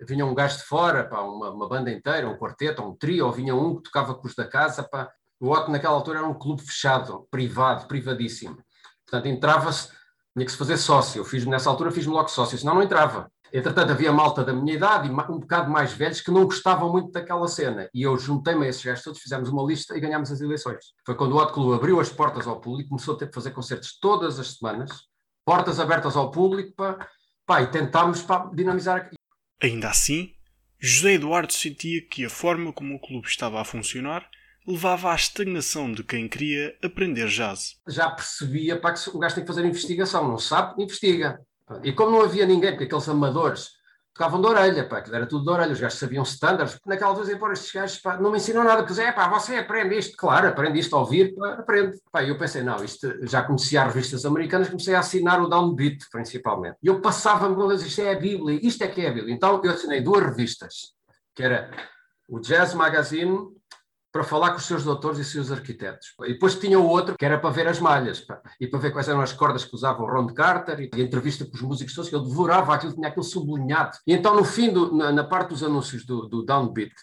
Vinha 0.00 0.24
um 0.24 0.34
gajo 0.34 0.56
de 0.56 0.62
fora, 0.62 1.06
pá, 1.06 1.20
uma, 1.20 1.50
uma 1.50 1.68
banda 1.68 1.90
inteira, 1.90 2.26
um 2.26 2.38
quarteto, 2.38 2.80
um 2.80 2.96
trio, 2.96 3.26
ou 3.26 3.32
vinha 3.32 3.54
um 3.54 3.76
que 3.76 3.82
tocava 3.82 4.14
com 4.14 4.26
os 4.26 4.34
da 4.34 4.46
casa. 4.46 4.82
Pá. 4.82 5.12
O 5.38 5.48
Watt, 5.50 5.70
naquela 5.70 5.94
altura, 5.94 6.20
era 6.20 6.26
um 6.26 6.38
clube 6.38 6.62
fechado, 6.62 7.28
privado, 7.30 7.86
privadíssimo. 7.86 8.56
Portanto, 9.04 9.26
entrava-se, 9.26 9.88
tinha 10.34 10.46
que 10.46 10.52
se 10.52 10.56
fazer 10.56 10.78
sócio. 10.78 11.22
Fiz, 11.22 11.44
nessa 11.44 11.68
altura 11.68 11.90
fiz-me 11.90 12.14
logo 12.14 12.28
sócio, 12.28 12.56
senão 12.56 12.76
não 12.76 12.82
entrava. 12.82 13.30
Entretanto, 13.52 13.92
havia 13.92 14.12
malta 14.12 14.44
da 14.44 14.52
minha 14.52 14.74
idade 14.74 15.08
e 15.08 15.10
um 15.10 15.38
bocado 15.38 15.70
mais 15.70 15.92
velhos 15.92 16.20
que 16.20 16.30
não 16.30 16.44
gostavam 16.44 16.90
muito 16.90 17.10
daquela 17.10 17.48
cena. 17.48 17.88
E 17.94 18.02
eu 18.02 18.16
juntei-me 18.18 18.66
a 18.66 18.68
esses 18.68 18.84
gajos 18.84 19.04
todos, 19.04 19.20
fizemos 19.20 19.48
uma 19.48 19.62
lista 19.62 19.96
e 19.96 20.00
ganhámos 20.00 20.30
as 20.30 20.40
eleições. 20.40 20.84
Foi 21.04 21.14
quando 21.14 21.32
o 21.32 21.36
Hot 21.36 21.52
Club 21.52 21.74
abriu 21.74 22.00
as 22.00 22.10
portas 22.10 22.46
ao 22.46 22.60
público, 22.60 22.90
começou 22.90 23.14
a 23.14 23.18
ter 23.18 23.28
que 23.28 23.34
fazer 23.34 23.50
concertos 23.50 23.98
todas 23.98 24.38
as 24.38 24.54
semanas, 24.54 24.90
portas 25.44 25.80
abertas 25.80 26.16
ao 26.16 26.30
público, 26.30 26.74
pá, 26.76 27.08
pá, 27.46 27.62
e 27.62 27.66
tentámos 27.68 28.22
pá, 28.22 28.50
dinamizar. 28.54 29.10
Ainda 29.62 29.88
assim, 29.88 30.32
José 30.78 31.14
Eduardo 31.14 31.52
sentia 31.52 32.06
que 32.06 32.24
a 32.24 32.30
forma 32.30 32.72
como 32.72 32.94
o 32.94 33.00
clube 33.00 33.26
estava 33.26 33.60
a 33.60 33.64
funcionar 33.64 34.28
levava 34.68 35.12
à 35.12 35.14
estagnação 35.14 35.90
de 35.90 36.04
quem 36.04 36.28
queria 36.28 36.76
aprender 36.82 37.26
jazz. 37.28 37.76
Já 37.88 38.10
percebia 38.10 38.78
pá, 38.78 38.92
que 38.92 39.08
o 39.08 39.18
gajo 39.18 39.34
tem 39.34 39.44
que 39.44 39.48
fazer 39.48 39.64
investigação, 39.64 40.28
não 40.28 40.36
sabe? 40.36 40.82
Investiga. 40.82 41.40
E 41.82 41.92
como 41.92 42.10
não 42.10 42.22
havia 42.22 42.46
ninguém, 42.46 42.72
porque 42.72 42.84
aqueles 42.84 43.08
amadores 43.08 43.78
tocavam 44.18 44.40
de 44.40 44.48
orelha, 44.48 44.88
pá, 44.88 45.02
era 45.12 45.26
tudo 45.26 45.44
de 45.44 45.50
orelha, 45.50 45.72
os 45.72 45.80
gajos 45.80 45.98
sabiam 45.98 46.24
standards, 46.24 46.78
naquela 46.84 47.10
altura 47.10 47.26
diziam, 47.26 47.38
pô, 47.38 47.52
estes 47.52 47.70
gajos 47.70 47.98
pá, 47.98 48.16
não 48.16 48.32
me 48.32 48.38
ensinam 48.38 48.64
nada, 48.64 48.82
porque 48.82 49.00
é 49.00 49.12
pá, 49.12 49.28
você 49.28 49.56
aprende 49.56 49.96
isto, 49.96 50.16
claro, 50.16 50.48
aprende 50.48 50.80
isto 50.80 50.96
a 50.96 50.98
ouvir, 50.98 51.34
pá, 51.36 51.52
aprende. 51.52 51.96
Pá, 52.10 52.22
e 52.24 52.28
eu 52.28 52.36
pensei, 52.36 52.62
não, 52.62 52.82
isto, 52.84 53.14
já 53.26 53.42
conhecia 53.42 53.82
as 53.82 53.94
revistas 53.94 54.24
americanas, 54.26 54.68
comecei 54.68 54.94
a 54.94 54.98
assinar 54.98 55.40
o 55.40 55.48
Downbeat, 55.48 56.04
principalmente. 56.10 56.76
E 56.82 56.88
eu 56.88 57.00
passava-me 57.00 57.54
com 57.54 57.72
isto 57.72 58.00
é 58.00 58.12
a 58.12 58.18
Bíblia, 58.18 58.58
isto 58.60 58.82
é 58.82 58.88
que 58.88 59.00
é 59.02 59.08
a 59.08 59.12
Bíblia. 59.12 59.32
Então 59.32 59.60
eu 59.62 59.70
assinei 59.70 60.00
duas 60.00 60.24
revistas, 60.24 60.92
que 61.34 61.44
era 61.44 61.70
o 62.28 62.40
Jazz 62.40 62.74
Magazine 62.74 63.38
para 64.12 64.24
falar 64.24 64.50
com 64.52 64.56
os 64.56 64.64
seus 64.64 64.84
doutores 64.84 65.18
e 65.18 65.24
seus 65.24 65.52
arquitetos. 65.52 66.14
E 66.22 66.32
depois 66.32 66.54
tinha 66.54 66.78
o 66.78 66.86
outro 66.86 67.16
que 67.16 67.24
era 67.24 67.38
para 67.38 67.50
ver 67.50 67.68
as 67.68 67.78
malhas 67.78 68.20
pá, 68.20 68.40
e 68.60 68.66
para 68.66 68.78
ver 68.78 68.90
quais 68.90 69.08
eram 69.08 69.20
as 69.20 69.32
cordas 69.32 69.64
que 69.64 69.74
usava 69.74 70.02
o 70.02 70.06
Ron 70.06 70.28
Carter 70.28 70.80
e 70.80 71.02
entrevista 71.02 71.44
com 71.44 71.54
os 71.54 71.62
músicos 71.62 71.94
todos, 71.94 72.10
que 72.10 72.16
ele 72.16 72.24
devorava 72.24 72.74
aquilo, 72.74 72.94
tinha 72.94 73.08
aquilo 73.08 73.24
sublinhado. 73.24 73.96
E 74.06 74.12
então, 74.12 74.34
no 74.34 74.44
fim, 74.44 74.72
do, 74.72 74.94
na, 74.94 75.12
na, 75.12 75.24
parte 75.24 75.50
dos 75.50 75.62
anúncios 75.62 76.04
do, 76.06 76.26
do 76.26 76.44
Downbeat, 76.44 76.94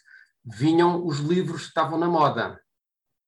vinham 0.43 1.05
os 1.05 1.19
livros 1.19 1.63
que 1.63 1.67
estavam 1.69 1.97
na 1.97 2.07
moda. 2.07 2.59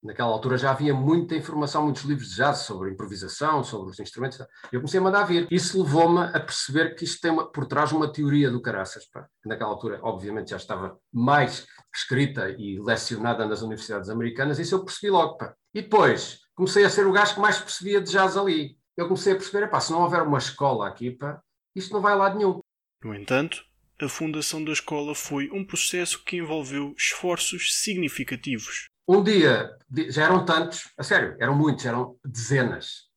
Naquela 0.07 0.29
altura 0.29 0.57
já 0.57 0.71
havia 0.71 0.93
muita 0.93 1.35
informação, 1.35 1.83
muitos 1.83 2.03
livros 2.03 2.29
de 2.29 2.37
jazz 2.37 2.59
sobre 2.59 2.89
improvisação, 2.89 3.61
sobre 3.61 3.91
os 3.91 3.99
instrumentos. 3.99 4.39
Eu 4.71 4.79
comecei 4.79 5.01
a 5.01 5.03
mandar 5.03 5.25
vir. 5.25 5.49
Isso 5.51 5.83
levou-me 5.83 6.21
a 6.21 6.39
perceber 6.39 6.95
que 6.95 7.03
isto 7.03 7.19
tem 7.19 7.29
uma, 7.29 7.51
por 7.51 7.65
trás 7.65 7.91
uma 7.91 8.09
teoria 8.09 8.49
do 8.49 8.61
caraças, 8.61 9.05
pá, 9.05 9.27
que 9.43 9.49
naquela 9.49 9.69
altura, 9.69 9.99
obviamente, 10.01 10.51
já 10.51 10.55
estava 10.55 10.97
mais 11.11 11.67
escrita 11.93 12.49
e 12.57 12.79
lecionada 12.79 13.45
nas 13.45 13.61
universidades 13.61 14.07
americanas. 14.07 14.59
Isso 14.59 14.75
eu 14.75 14.85
percebi 14.85 15.11
logo. 15.11 15.35
Pá. 15.35 15.53
E 15.73 15.81
depois 15.81 16.39
comecei 16.55 16.85
a 16.85 16.89
ser 16.89 17.05
o 17.05 17.11
gajo 17.11 17.33
que 17.33 17.41
mais 17.41 17.59
percebia 17.59 17.99
de 17.99 18.09
jazz 18.09 18.37
ali. 18.37 18.77
Eu 18.95 19.07
comecei 19.09 19.33
a 19.33 19.35
perceber, 19.35 19.67
pá, 19.67 19.81
se 19.81 19.91
não 19.91 20.03
houver 20.03 20.21
uma 20.21 20.37
escola 20.37 20.87
aqui, 20.87 21.11
pá, 21.11 21.41
isto 21.75 21.91
não 21.91 21.99
vai 21.99 22.15
lado 22.15 22.37
nenhum. 22.37 22.61
No 23.03 23.13
entanto, 23.13 23.61
a 24.01 24.07
fundação 24.07 24.63
da 24.63 24.71
escola 24.71 25.13
foi 25.13 25.49
um 25.51 25.65
processo 25.65 26.23
que 26.23 26.37
envolveu 26.37 26.93
esforços 26.97 27.75
significativos. 27.75 28.87
Um 29.07 29.23
dia, 29.23 29.77
já 30.09 30.25
eram 30.25 30.43
tantos, 30.43 30.91
a 30.97 31.03
sério, 31.03 31.37
eram 31.39 31.55
muitos, 31.55 31.85
eram 31.85 32.17
dezenas. 32.25 33.07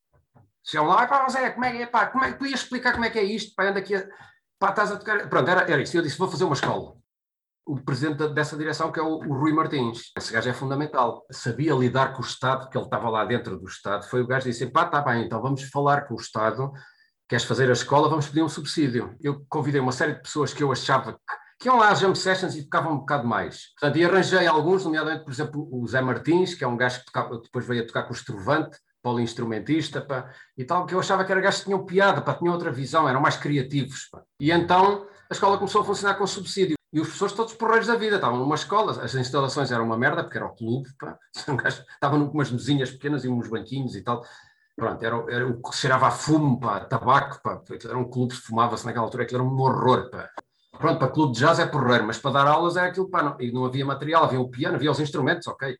Chegam 0.65 0.87
lá, 0.87 1.07
pá, 1.07 1.29
Zé, 1.29 1.51
como 1.51 1.65
é 1.65 1.73
que 1.73 1.83
é, 1.83 1.87
pá, 1.87 2.07
como 2.07 2.25
é 2.25 2.33
que 2.33 2.39
tu 2.39 2.47
ias 2.47 2.61
explicar 2.61 2.93
como 2.93 3.05
é 3.05 3.11
que 3.11 3.19
é 3.19 3.25
isto, 3.25 3.55
pá, 3.57 3.65
anda 3.65 3.81
aqui, 3.81 3.97
a, 3.97 4.07
pá, 4.57 4.71
estás 4.71 4.93
a 4.93 4.97
tocar. 4.97 5.29
Pronto, 5.29 5.51
era, 5.51 5.63
era 5.63 5.83
isso. 5.83 5.97
Eu 5.97 6.03
disse, 6.03 6.17
vou 6.17 6.29
fazer 6.29 6.45
uma 6.45 6.55
escola. 6.55 6.95
O 7.67 7.77
presidente 7.81 8.29
dessa 8.29 8.57
direção, 8.57 8.93
que 8.93 9.01
é 9.01 9.03
o, 9.03 9.17
o 9.17 9.39
Rui 9.39 9.53
Martins, 9.53 10.13
esse 10.17 10.33
gajo 10.33 10.49
é 10.49 10.53
fundamental. 10.53 11.27
Sabia 11.33 11.75
lidar 11.75 12.13
com 12.13 12.23
o 12.23 12.25
Estado, 12.25 12.63
porque 12.63 12.79
ele 12.79 12.85
estava 12.85 13.09
lá 13.09 13.25
dentro 13.25 13.59
do 13.59 13.67
Estado. 13.67 14.05
Foi 14.05 14.23
o 14.23 14.27
gajo 14.27 14.45
que 14.45 14.51
disse, 14.51 14.67
pá, 14.67 14.85
tá 14.85 15.01
bem, 15.01 15.25
então 15.25 15.43
vamos 15.43 15.65
falar 15.71 16.03
com 16.03 16.15
o 16.15 16.21
Estado, 16.21 16.71
queres 17.29 17.45
fazer 17.45 17.69
a 17.69 17.73
escola, 17.73 18.09
vamos 18.09 18.29
pedir 18.29 18.43
um 18.43 18.49
subsídio. 18.49 19.17
Eu 19.21 19.45
convidei 19.49 19.81
uma 19.81 19.93
série 19.93 20.15
de 20.15 20.23
pessoas 20.23 20.53
que 20.53 20.63
eu 20.63 20.71
achava 20.71 21.15
que 21.15 21.40
que 21.61 21.69
iam 21.69 21.77
lá 21.77 21.91
às 21.91 22.01
jam 22.01 22.15
sessions 22.15 22.57
e 22.57 22.65
tocavam 22.65 22.95
um 22.95 22.99
bocado 23.01 23.29
mais. 23.29 23.67
Portanto, 23.79 23.99
e 23.99 24.05
arranjei 24.05 24.47
alguns, 24.47 24.83
nomeadamente, 24.83 25.25
por 25.25 25.31
exemplo, 25.31 25.69
o 25.71 25.87
Zé 25.87 26.01
Martins, 26.01 26.55
que 26.55 26.65
é 26.65 26.67
um 26.67 26.77
gajo 26.77 27.01
que 27.01 27.05
tocava, 27.05 27.39
depois 27.39 27.67
veio 27.67 27.83
a 27.83 27.87
tocar 27.87 28.05
com 28.05 28.15
o 28.15 28.17
Estrovante, 28.17 28.79
poliinstrumentista, 29.03 30.01
pá, 30.01 30.31
e 30.57 30.65
tal, 30.65 30.87
que 30.87 30.95
eu 30.95 31.01
achava 31.01 31.23
que 31.23 31.31
era 31.31 31.41
gajos 31.41 31.61
que 31.61 31.67
tinham 31.67 31.85
piada, 31.85 32.23
pá, 32.23 32.33
tinham 32.33 32.55
outra 32.55 32.73
visão, 32.73 33.07
eram 33.07 33.21
mais 33.21 33.37
criativos. 33.37 34.09
Pá. 34.11 34.23
E 34.41 34.51
então 34.51 35.07
a 35.29 35.35
escola 35.35 35.59
começou 35.59 35.83
a 35.83 35.85
funcionar 35.85 36.15
com 36.15 36.27
subsídio. 36.27 36.77
E 36.93 36.99
os 36.99 37.07
professores 37.07 37.35
todos 37.35 37.55
porreiros 37.55 37.87
da 37.87 37.95
vida, 37.95 38.17
estavam 38.17 38.39
numa 38.39 38.55
escola, 38.55 38.93
as 39.05 39.15
instalações 39.15 39.71
eram 39.71 39.85
uma 39.85 39.99
merda, 39.99 40.25
porque 40.25 40.39
era 40.39 40.47
o 40.47 40.55
clube, 40.55 40.89
pá, 40.99 41.19
estavam 41.37 42.27
com 42.27 42.35
umas 42.35 42.51
mesinhas 42.51 42.91
pequenas 42.91 43.23
e 43.23 43.29
uns 43.29 43.49
banquinhos 43.49 43.95
e 43.95 44.03
tal. 44.03 44.25
Pronto, 44.75 45.05
era, 45.05 45.17
era 45.29 45.47
o 45.47 45.61
que 45.61 45.77
cheirava 45.77 46.09
a 46.09 46.11
fumo, 46.11 46.59
pá, 46.59 46.81
tabaco, 46.81 47.39
pá, 47.43 47.63
era 47.85 47.99
um 47.99 48.09
clube, 48.09 48.35
fumava-se 48.35 48.87
naquela 48.87 49.05
altura, 49.05 49.25
aquilo 49.25 49.43
era 49.43 49.49
um 49.49 49.61
horror, 49.61 50.09
pá. 50.11 50.31
Pronto, 50.81 50.99
para 50.99 51.09
clube 51.09 51.35
de 51.35 51.41
jazz 51.41 51.59
é 51.59 51.67
porreiro, 51.67 52.07
mas 52.07 52.19
para 52.19 52.31
dar 52.31 52.47
aulas 52.47 52.77
é 52.77 52.87
aquilo, 52.87 53.11
pá, 53.11 53.23
não, 53.23 53.37
e 53.39 53.53
não 53.53 53.67
havia 53.67 53.85
material, 53.85 54.25
havia 54.25 54.41
o 54.41 54.49
piano, 54.49 54.77
havia 54.77 54.91
os 54.91 54.99
instrumentos, 54.99 55.47
ok, 55.47 55.77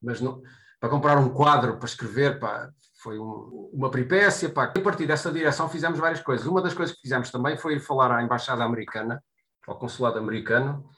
mas 0.00 0.20
não, 0.20 0.40
para 0.78 0.88
comprar 0.88 1.18
um 1.18 1.28
quadro, 1.28 1.76
para 1.76 1.86
escrever, 1.86 2.38
pá, 2.38 2.70
foi 3.02 3.18
um, 3.18 3.70
uma 3.72 3.90
peripécia, 3.90 4.48
pá. 4.48 4.64
A 4.64 4.80
partir 4.80 5.06
dessa 5.06 5.32
direção 5.32 5.68
fizemos 5.68 5.98
várias 5.98 6.22
coisas. 6.22 6.46
Uma 6.46 6.62
das 6.62 6.72
coisas 6.72 6.94
que 6.94 7.02
fizemos 7.02 7.30
também 7.30 7.56
foi 7.56 7.74
ir 7.74 7.80
falar 7.80 8.10
à 8.10 8.22
Embaixada 8.22 8.64
Americana, 8.64 9.22
ao 9.66 9.78
Consulado 9.78 10.18
Americano, 10.18 10.88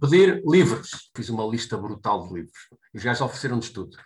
pedir 0.00 0.42
livros. 0.44 1.10
Fiz 1.14 1.28
uma 1.28 1.44
lista 1.44 1.76
brutal 1.76 2.26
de 2.26 2.34
livros. 2.34 2.58
E 2.92 2.98
os 2.98 3.04
gajos 3.04 3.20
ofereceram-nos 3.20 3.70
tudo. 3.70 3.96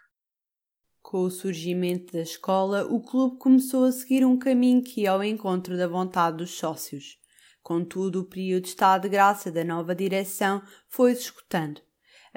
Com 1.00 1.23
o 1.23 1.31
surgimento 1.31 2.12
da 2.12 2.23
escola, 2.23 2.85
o 2.85 3.00
clube 3.00 3.38
começou 3.38 3.85
a 3.85 3.93
seguir 3.93 4.25
um 4.25 4.38
caminho 4.38 4.83
que 4.83 5.02
ia 5.02 5.12
ao 5.12 5.23
encontro 5.23 5.76
da 5.76 5.87
vontade 5.87 6.38
dos 6.38 6.59
sócios. 6.59 7.19
Contudo, 7.64 8.21
o 8.21 8.25
período 8.25 8.64
de 8.64 8.68
estado 8.68 9.04
de 9.04 9.09
graça 9.09 9.50
da 9.50 9.64
nova 9.64 9.94
direção 9.94 10.61
foi-se 10.87 11.23
escutando. 11.23 11.80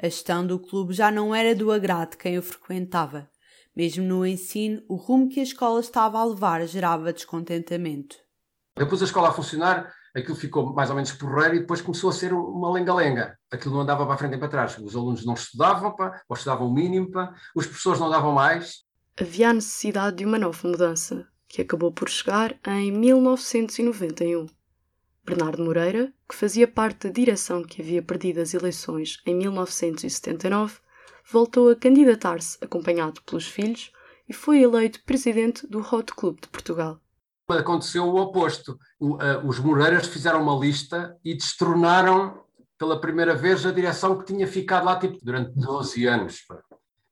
A 0.02 0.06
gestão 0.06 0.46
do 0.46 0.58
clube 0.58 0.94
já 0.94 1.10
não 1.10 1.34
era 1.34 1.54
do 1.54 1.70
agrado 1.70 2.12
de 2.12 2.16
quem 2.16 2.38
o 2.38 2.42
frequentava. 2.42 3.28
Mesmo 3.76 4.06
no 4.06 4.24
ensino, 4.24 4.82
o 4.88 4.96
rumo 4.96 5.28
que 5.28 5.40
a 5.40 5.42
escola 5.42 5.80
estava 5.80 6.18
a 6.18 6.24
levar 6.24 6.66
gerava 6.66 7.12
descontentamento. 7.12 8.16
Depois 8.74 9.02
a 9.02 9.04
escola 9.04 9.28
a 9.28 9.32
funcionar, 9.32 9.92
aquilo 10.16 10.34
ficou 10.34 10.72
mais 10.72 10.88
ou 10.88 10.96
menos 10.96 11.12
porreiro 11.12 11.56
e 11.56 11.60
depois 11.60 11.82
começou 11.82 12.08
a 12.08 12.14
ser 12.14 12.32
uma 12.32 12.72
lenga-lenga. 12.72 13.38
Aquilo 13.52 13.74
não 13.74 13.82
andava 13.82 14.06
para 14.06 14.14
a 14.14 14.18
frente 14.18 14.36
e 14.36 14.38
para 14.38 14.48
trás. 14.48 14.78
Os 14.78 14.96
alunos 14.96 15.26
não 15.26 15.34
estudavam, 15.34 15.94
pá, 15.94 16.22
ou 16.26 16.34
estudavam 16.34 16.68
o 16.68 16.72
mínimo, 16.72 17.10
pá, 17.10 17.34
os 17.54 17.66
professores 17.66 18.00
não 18.00 18.08
davam 18.08 18.32
mais. 18.32 18.82
Havia 19.20 19.50
a 19.50 19.52
necessidade 19.52 20.16
de 20.16 20.24
uma 20.24 20.38
nova 20.38 20.66
mudança, 20.66 21.28
que 21.46 21.60
acabou 21.60 21.92
por 21.92 22.08
chegar 22.08 22.58
em 22.66 22.90
1991. 22.90 24.46
Bernardo 25.28 25.62
Moreira, 25.62 26.10
que 26.26 26.34
fazia 26.34 26.66
parte 26.66 27.06
da 27.06 27.12
direção 27.12 27.62
que 27.62 27.82
havia 27.82 28.02
perdido 28.02 28.40
as 28.40 28.54
eleições 28.54 29.20
em 29.26 29.34
1979, 29.34 30.78
voltou 31.30 31.68
a 31.68 31.76
candidatar-se 31.76 32.56
acompanhado 32.62 33.20
pelos 33.22 33.46
filhos 33.46 33.92
e 34.26 34.32
foi 34.32 34.62
eleito 34.62 35.04
presidente 35.04 35.66
do 35.66 35.80
Hot 35.80 36.14
Club 36.14 36.40
de 36.40 36.48
Portugal. 36.48 36.98
Aconteceu 37.46 38.04
o 38.04 38.16
oposto. 38.16 38.78
os 39.44 39.58
Moreiras 39.58 40.06
fizeram 40.06 40.42
uma 40.42 40.58
lista 40.58 41.14
e 41.22 41.34
destronaram 41.34 42.42
pela 42.78 42.98
primeira 42.98 43.34
vez 43.34 43.66
a 43.66 43.72
direção 43.72 44.16
que 44.16 44.24
tinha 44.24 44.46
ficado 44.46 44.84
lá 44.84 44.98
tipo, 44.98 45.18
durante 45.22 45.52
12 45.54 46.06
anos. 46.06 46.46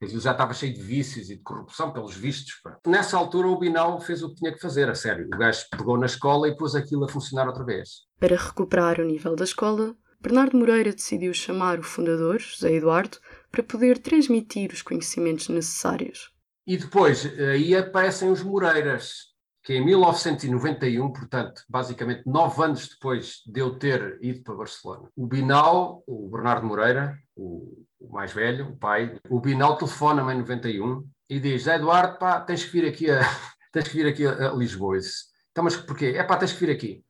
Ele 0.01 0.21
já 0.21 0.33
estava 0.33 0.53
cheio 0.53 0.75
de 0.75 0.83
vícios 0.83 1.31
e 1.31 1.37
de 1.37 1.43
corrupção, 1.43 1.93
pelos 1.93 2.15
vistos. 2.15 2.61
Pá. 2.63 2.79
Nessa 2.87 3.17
altura, 3.17 3.49
o 3.49 3.59
Binal 3.59 3.99
fez 4.01 4.23
o 4.23 4.29
que 4.29 4.37
tinha 4.37 4.53
que 4.53 4.61
fazer, 4.61 4.89
a 4.89 4.95
sério. 4.95 5.27
O 5.27 5.39
gajo 5.39 5.65
pegou 5.71 5.99
na 5.99 6.07
escola 6.07 6.49
e 6.49 6.57
pôs 6.57 6.75
aquilo 6.75 7.05
a 7.05 7.09
funcionar 7.09 7.47
outra 7.47 7.65
vez. 7.65 8.03
Para 8.21 8.37
recuperar 8.37 9.01
o 9.01 9.05
nível 9.05 9.35
da 9.35 9.45
escola, 9.45 9.97
Bernardo 10.21 10.57
Moreira 10.57 10.93
decidiu 10.93 11.33
chamar 11.33 11.79
o 11.79 11.83
fundador, 11.83 12.41
José 12.41 12.75
Eduardo, 12.75 13.19
para 13.51 13.63
poder 13.63 13.99
transmitir 13.99 14.73
os 14.73 14.83
conhecimentos 14.83 15.49
necessários. 15.49 16.31
E 16.67 16.77
depois, 16.77 17.25
aí 17.39 17.75
aparecem 17.75 18.29
os 18.29 18.43
Moreiras, 18.43 19.36
que 19.67 19.75
em 19.75 19.85
1991, 19.85 21.13
portanto, 21.13 21.63
basicamente 21.69 22.23
nove 22.25 22.63
anos 22.63 22.89
depois 22.89 23.43
de 23.45 23.61
eu 23.61 23.77
ter 23.77 24.17
ido 24.23 24.43
para 24.43 24.55
Barcelona, 24.55 25.11
o 25.15 25.27
Binal, 25.27 26.03
o 26.07 26.31
Bernardo 26.31 26.65
Moreira, 26.65 27.19
o 27.35 27.87
o 28.07 28.13
mais 28.13 28.33
velho, 28.33 28.71
o 28.71 28.77
pai, 28.77 29.19
o 29.29 29.41
Binal 29.41 29.77
telefona-me 29.77 30.33
em 30.33 30.39
91 30.39 31.05
e 31.29 31.41
diz: 31.41 31.67
Eduardo, 31.67 32.19
pá, 32.19 32.41
tens 32.41 32.65
que 32.65 32.71
vir 32.71 32.89
aqui 32.89 33.11
a, 33.11 33.21
tens 33.73 33.89
que 33.89 33.97
vir 33.97 34.07
aqui 34.07 34.27
a, 34.27 34.51
a 34.51 34.55
Lisboa. 34.55 34.99
Disse, 34.99 35.25
então, 35.51 35.65
mas 35.65 35.77
porquê? 35.77 36.15
É 36.17 36.23
pá, 36.23 36.37
tens 36.37 36.53
que 36.53 36.65
vir 36.65 36.73
aqui. 36.73 37.05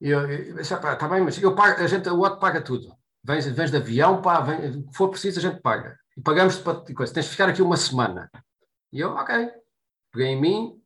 E 0.00 0.08
eu, 0.08 0.58
está 0.58 1.08
bem, 1.08 1.20
mas 1.20 1.40
eu 1.40 1.54
pago, 1.54 1.82
a 1.82 1.86
gente, 1.86 2.08
o 2.08 2.18
outro 2.18 2.40
paga 2.40 2.60
tudo. 2.62 2.94
Vens, 3.22 3.46
vens 3.46 3.70
de 3.70 3.76
avião, 3.76 4.22
pá, 4.22 4.40
vem, 4.40 4.78
o 4.78 4.88
que 4.88 4.96
for 4.96 5.10
preciso, 5.10 5.38
a 5.38 5.42
gente 5.42 5.60
paga. 5.60 5.98
E 6.16 6.22
pagamos 6.22 6.56
para 6.56 6.82
coisa. 6.94 7.12
Tens 7.12 7.26
que 7.26 7.32
ficar 7.32 7.48
aqui 7.48 7.60
uma 7.60 7.76
semana. 7.76 8.30
E 8.92 9.00
eu, 9.00 9.10
ok. 9.10 9.50
Peguei 10.10 10.28
em 10.28 10.40
mim, 10.40 10.79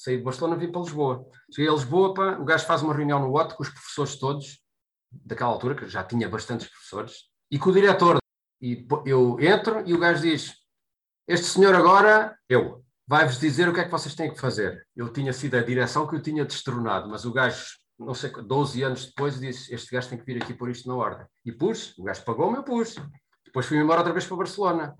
saí 0.00 0.16
de 0.16 0.22
Barcelona 0.22 0.56
vim 0.56 0.72
para 0.72 0.80
Lisboa. 0.80 1.26
Cheguei 1.54 1.70
a 1.70 1.74
Lisboa, 1.74 2.14
pá, 2.14 2.38
o 2.38 2.44
gajo 2.44 2.64
faz 2.64 2.80
uma 2.80 2.94
reunião 2.94 3.20
no 3.20 3.36
OT 3.36 3.54
com 3.54 3.62
os 3.62 3.68
professores 3.68 4.16
todos, 4.16 4.64
daquela 5.12 5.50
altura, 5.50 5.74
que 5.74 5.88
já 5.88 6.02
tinha 6.02 6.26
bastantes 6.26 6.68
professores, 6.68 7.28
e 7.50 7.58
com 7.58 7.68
o 7.68 7.72
diretor 7.72 8.18
e 8.62 8.86
eu 9.04 9.38
entro 9.40 9.82
e 9.86 9.92
o 9.92 9.98
gajo 9.98 10.22
diz: 10.22 10.54
Este 11.28 11.46
senhor 11.46 11.74
agora, 11.74 12.36
eu, 12.48 12.82
vai-vos 13.06 13.38
dizer 13.38 13.68
o 13.68 13.74
que 13.74 13.80
é 13.80 13.84
que 13.84 13.90
vocês 13.90 14.14
têm 14.14 14.32
que 14.32 14.40
fazer. 14.40 14.86
Eu 14.96 15.12
tinha 15.12 15.32
sido 15.32 15.56
a 15.56 15.62
direção 15.62 16.06
que 16.06 16.16
eu 16.16 16.22
tinha 16.22 16.44
destronado, 16.44 17.08
mas 17.08 17.24
o 17.24 17.32
gajo, 17.32 17.64
não 17.98 18.14
sei, 18.14 18.30
12 18.30 18.82
anos 18.82 19.06
depois, 19.06 19.38
disse: 19.38 19.74
Este 19.74 19.90
gajo 19.90 20.08
tem 20.08 20.18
que 20.18 20.24
vir 20.24 20.42
aqui 20.42 20.54
pôr 20.54 20.70
isto 20.70 20.88
na 20.88 20.94
ordem. 20.94 21.26
E 21.44 21.52
pus, 21.52 21.96
o 21.98 22.04
gajo 22.04 22.22
pagou-me, 22.24 22.56
eu 22.56 22.62
pus. 22.62 22.96
Depois 23.44 23.66
fui 23.66 23.78
embora 23.78 24.00
outra 24.00 24.14
vez 24.14 24.26
para 24.26 24.36
Barcelona. 24.36 24.94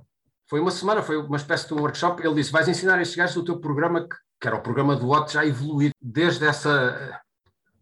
Foi 0.48 0.58
uma 0.58 0.70
semana, 0.70 1.02
foi 1.02 1.16
uma 1.16 1.36
espécie 1.36 1.68
de 1.68 1.74
um 1.74 1.80
workshop. 1.80 2.22
Ele 2.22 2.34
disse: 2.34 2.52
Vais 2.52 2.68
ensinar 2.68 3.00
estes 3.00 3.16
gajos 3.16 3.36
o 3.36 3.44
teu 3.44 3.60
programa, 3.60 4.08
que, 4.08 4.16
que 4.40 4.46
era 4.48 4.56
o 4.56 4.62
programa 4.62 4.96
do 4.96 5.10
OT 5.10 5.34
já 5.34 5.44
evoluído, 5.44 5.94
desde 6.00 6.46
essa, 6.46 7.20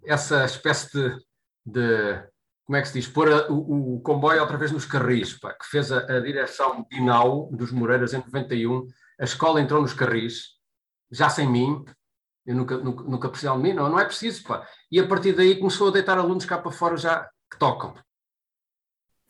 essa 0.04 0.44
espécie 0.44 0.90
de, 0.92 1.16
de 1.64 2.28
como 2.64 2.76
é 2.76 2.82
que 2.82 2.88
se 2.88 2.94
diz, 2.94 3.08
pôr 3.08 3.32
a, 3.32 3.50
o, 3.50 3.96
o, 3.96 4.00
comboio 4.00 4.40
outra 4.40 4.58
vez 4.58 4.72
nos 4.72 4.84
carris, 4.84 5.34
pá, 5.38 5.54
que 5.54 5.66
fez 5.66 5.92
a, 5.92 5.98
a 5.98 6.20
direção 6.20 6.84
Binau 6.90 7.48
dos 7.52 7.70
Moreiras 7.70 8.12
em 8.12 8.18
91, 8.18 8.86
a 9.20 9.24
escola 9.24 9.60
entrou 9.60 9.80
nos 9.80 9.94
carris, 9.94 10.58
já 11.10 11.30
sem 11.30 11.48
mim, 11.48 11.84
eu 12.44 12.54
nunca, 12.54 12.76
nunca, 12.78 13.04
nunca 13.04 13.28
precisava 13.28 13.56
de 13.58 13.62
mim, 13.62 13.72
não, 13.74 13.88
não 13.88 14.00
é 14.00 14.04
preciso, 14.04 14.42
pá. 14.42 14.66
E 14.90 14.98
a 14.98 15.06
partir 15.06 15.34
daí 15.34 15.58
começou 15.58 15.88
a 15.88 15.92
deitar 15.92 16.18
alunos 16.18 16.44
cá 16.44 16.58
para 16.58 16.72
fora 16.72 16.96
já 16.96 17.28
que 17.50 17.58
tocam. 17.58 17.94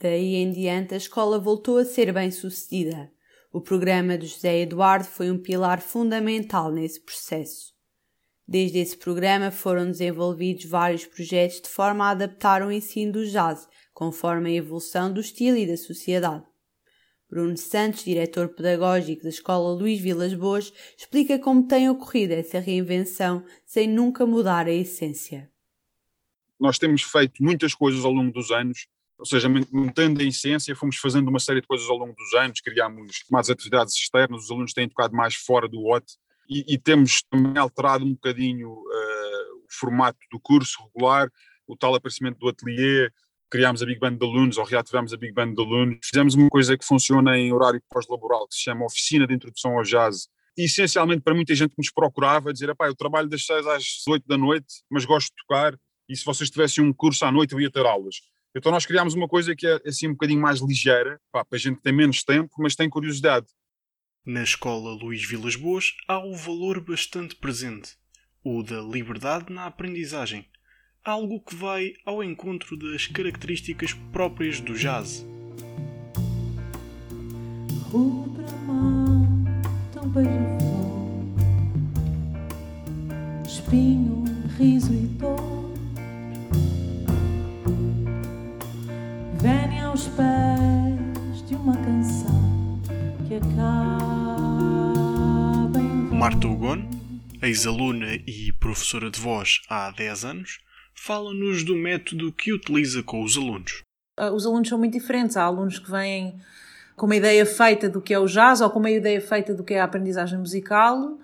Daí 0.01 0.37
em 0.37 0.53
diante 0.53 0.95
a 0.95 0.97
escola 0.97 1.39
voltou 1.39 1.79
a 1.79 1.85
ser 1.85 2.13
bem 2.13 2.31
sucedida. 2.31 3.11
O 3.51 3.63
programa 3.63 4.19
de 4.19 4.27
José 4.27 4.61
Eduardo 4.61 5.07
foi 5.07 5.31
um 5.31 5.39
pilar 5.39 5.81
fundamental 5.81 6.71
nesse 6.71 7.01
processo. 7.01 7.73
Desde 8.47 8.79
esse 8.79 8.97
programa 8.97 9.51
foram 9.51 9.91
desenvolvidos 9.91 10.67
vários 10.67 11.07
projetos 11.07 11.61
de 11.63 11.69
forma 11.69 12.07
a 12.07 12.11
adaptar 12.11 12.63
o 12.63 12.71
ensino 12.71 13.13
do 13.13 13.27
jazz 13.27 13.67
conforme 13.95 14.51
a 14.51 14.55
evolução 14.55 15.13
do 15.13 15.21
estilo 15.21 15.57
e 15.57 15.67
da 15.67 15.77
sociedade. 15.77 16.45
Bruno 17.29 17.57
Santos, 17.57 18.05
diretor 18.05 18.49
pedagógico 18.49 19.23
da 19.23 19.29
Escola 19.29 19.75
Luís 19.75 20.01
Vilas 20.01 20.33
Boas, 20.33 20.73
explica 20.97 21.39
como 21.39 21.67
tem 21.67 21.91
ocorrido 21.91 22.33
essa 22.33 22.59
reinvenção 22.59 23.45
sem 23.67 23.87
nunca 23.87 24.27
mudar 24.27 24.67
a 24.67 24.73
essência. 24.73 25.51
Nós 26.61 26.79
temos 26.79 27.03
feito 27.03 27.43
muitas 27.43 27.75
coisas 27.75 28.05
ao 28.05 28.13
longo 28.13 28.33
dos 28.33 28.51
anos, 28.51 28.87
ou 29.19 29.27
seja, 29.27 29.49
mantendo 29.73 30.21
a 30.21 30.25
essência, 30.25 30.77
fomos 30.77 30.97
fazendo 30.97 31.29
uma 31.29 31.41
série 31.41 31.61
de 31.61 31.67
coisas 31.67 31.89
ao 31.89 31.97
longo 31.97 32.15
dos 32.15 32.35
anos, 32.35 32.61
criámos 32.61 33.25
mais 33.31 33.51
atividades 33.51 33.95
externas, 33.95 34.45
os 34.45 34.51
alunos 34.51 34.73
têm 34.73 34.89
tocado 34.89 35.15
mais 35.15 35.35
fora 35.35 35.69
do 35.69 35.85
OT, 35.87 36.07
e, 36.49 36.65
e, 36.67 36.79
temos 36.79 37.23
também 37.31 37.59
alterado 37.59 38.07
um 38.07 38.13
bocadinho 38.13 38.71
uh, 38.71 39.57
o 39.59 39.67
formato 39.69 40.19
do 40.33 40.41
curso 40.41 40.83
regular, 40.85 41.29
o 41.67 41.77
tal 41.77 41.95
aparecimento 41.95 42.39
do 42.39 42.49
ateliê, 42.49 43.11
criámos 43.51 43.83
a 43.83 43.87
Big 43.87 43.99
Band 43.99 44.17
de 44.17 44.25
alunos, 44.25 44.57
ou 44.57 44.65
reativamos 44.65 45.13
a 45.13 45.17
Big 45.19 45.35
Band 45.35 45.53
de 45.53 45.61
alunos, 45.61 45.99
fizemos 46.03 46.35
uma 46.35 46.49
coisa 46.49 46.79
que 46.79 46.85
funciona 46.87 47.37
em 47.37 47.53
horário 47.53 47.83
pós-laboral, 47.91 48.49
que 48.49 48.55
se 48.55 48.63
chama 48.63 48.87
Oficina 48.87 49.27
de 49.27 49.35
Introdução 49.35 49.77
ao 49.77 49.83
Jazz, 49.83 50.29
e 50.57 50.65
essencialmente 50.65 51.23
para 51.23 51.35
muita 51.35 51.55
gente 51.55 51.71
que 51.71 51.79
nos 51.79 51.91
procurava, 51.91 52.53
dizer, 52.53 52.69
eu 52.69 52.95
trabalho 52.95 53.29
das 53.29 53.45
6 53.45 53.67
às 53.67 53.85
8 54.09 54.27
da 54.27 54.39
noite, 54.39 54.83
mas 54.91 55.05
gosto 55.05 55.29
de 55.29 55.35
tocar, 55.47 55.79
e 56.09 56.17
se 56.17 56.25
vocês 56.25 56.49
tivessem 56.51 56.83
um 56.83 56.93
curso 56.93 57.25
à 57.25 57.31
noite 57.31 57.53
eu 57.53 57.61
ia 57.61 57.71
ter 57.71 57.85
aulas. 57.85 58.17
Então 58.57 58.73
nós 58.73 58.87
criámos 58.87 59.15
uma 59.15 59.29
coisa 59.29 59.55
que 59.55 59.67
é 59.67 59.81
assim 59.87 60.09
um 60.09 60.13
bocadinho 60.13 60.41
mais 60.41 60.61
ligeira, 60.61 61.21
pá, 61.31 61.45
para 61.45 61.57
a 61.57 61.61
gente 61.61 61.77
que 61.77 61.83
tem 61.83 61.93
menos 61.93 62.23
tempo, 62.25 62.51
mas 62.59 62.75
tem 62.75 62.89
curiosidade. 62.89 63.47
Na 64.25 64.43
escola 64.43 64.93
Luís 64.95 65.25
Vilas 65.25 65.57
Boas 65.57 65.93
há 66.07 66.19
o 66.19 66.35
valor 66.35 66.81
bastante 66.81 67.35
presente, 67.37 67.97
o 68.45 68.63
da 68.63 68.81
liberdade 68.81 69.53
na 69.53 69.67
aprendizagem, 69.67 70.47
algo 71.05 71.41
que 71.41 71.55
vai 71.55 71.95
ao 72.05 72.23
encontro 72.23 72.77
das 72.77 73.07
características 73.07 73.93
próprias 74.13 74.61
do 74.61 74.75
jazz. 74.75 75.25
Rubra 77.91 78.47
tão 79.93 80.13
espinho, 83.47 84.25
riso 84.59 84.93
e 84.93 85.07
dor, 85.19 85.58
aos 89.99 90.07
pés 90.11 91.43
de 91.49 91.57
uma 91.57 91.77
canção 91.77 92.81
que 93.27 93.35
acaba. 93.35 93.59
Marta 96.15 96.47
Ugon, 96.47 96.89
ex-aluna 97.43 98.15
e 98.25 98.53
professora 98.61 99.11
de 99.11 99.19
voz 99.19 99.61
há 99.69 99.91
10 99.91 100.25
anos, 100.25 100.61
fala-nos 100.95 101.65
do 101.65 101.75
método 101.75 102.33
que 102.33 102.53
utiliza 102.53 103.03
com 103.03 103.25
os 103.25 103.37
alunos. 103.37 103.83
Ah, 104.17 104.31
os 104.31 104.47
alunos 104.47 104.69
são 104.69 104.79
muito 104.79 104.93
diferentes. 104.93 105.37
Há 105.37 105.43
alunos 105.43 105.81
que 105.81 105.91
vêm 105.91 106.39
com 106.95 107.07
uma 107.07 107.17
ideia 107.17 107.45
feita 107.45 107.89
do 107.89 108.01
que 108.01 108.15
é 108.15 108.21
o 108.21 108.27
jazz 108.27 108.61
ou 108.61 108.71
com 108.71 108.79
uma 108.79 108.93
ideia 108.93 109.21
feita 109.21 109.53
do 109.53 109.65
que 109.65 109.75
é 109.75 109.81
a 109.81 109.85
aprendizagem 109.85 110.39
musical, 110.39 111.19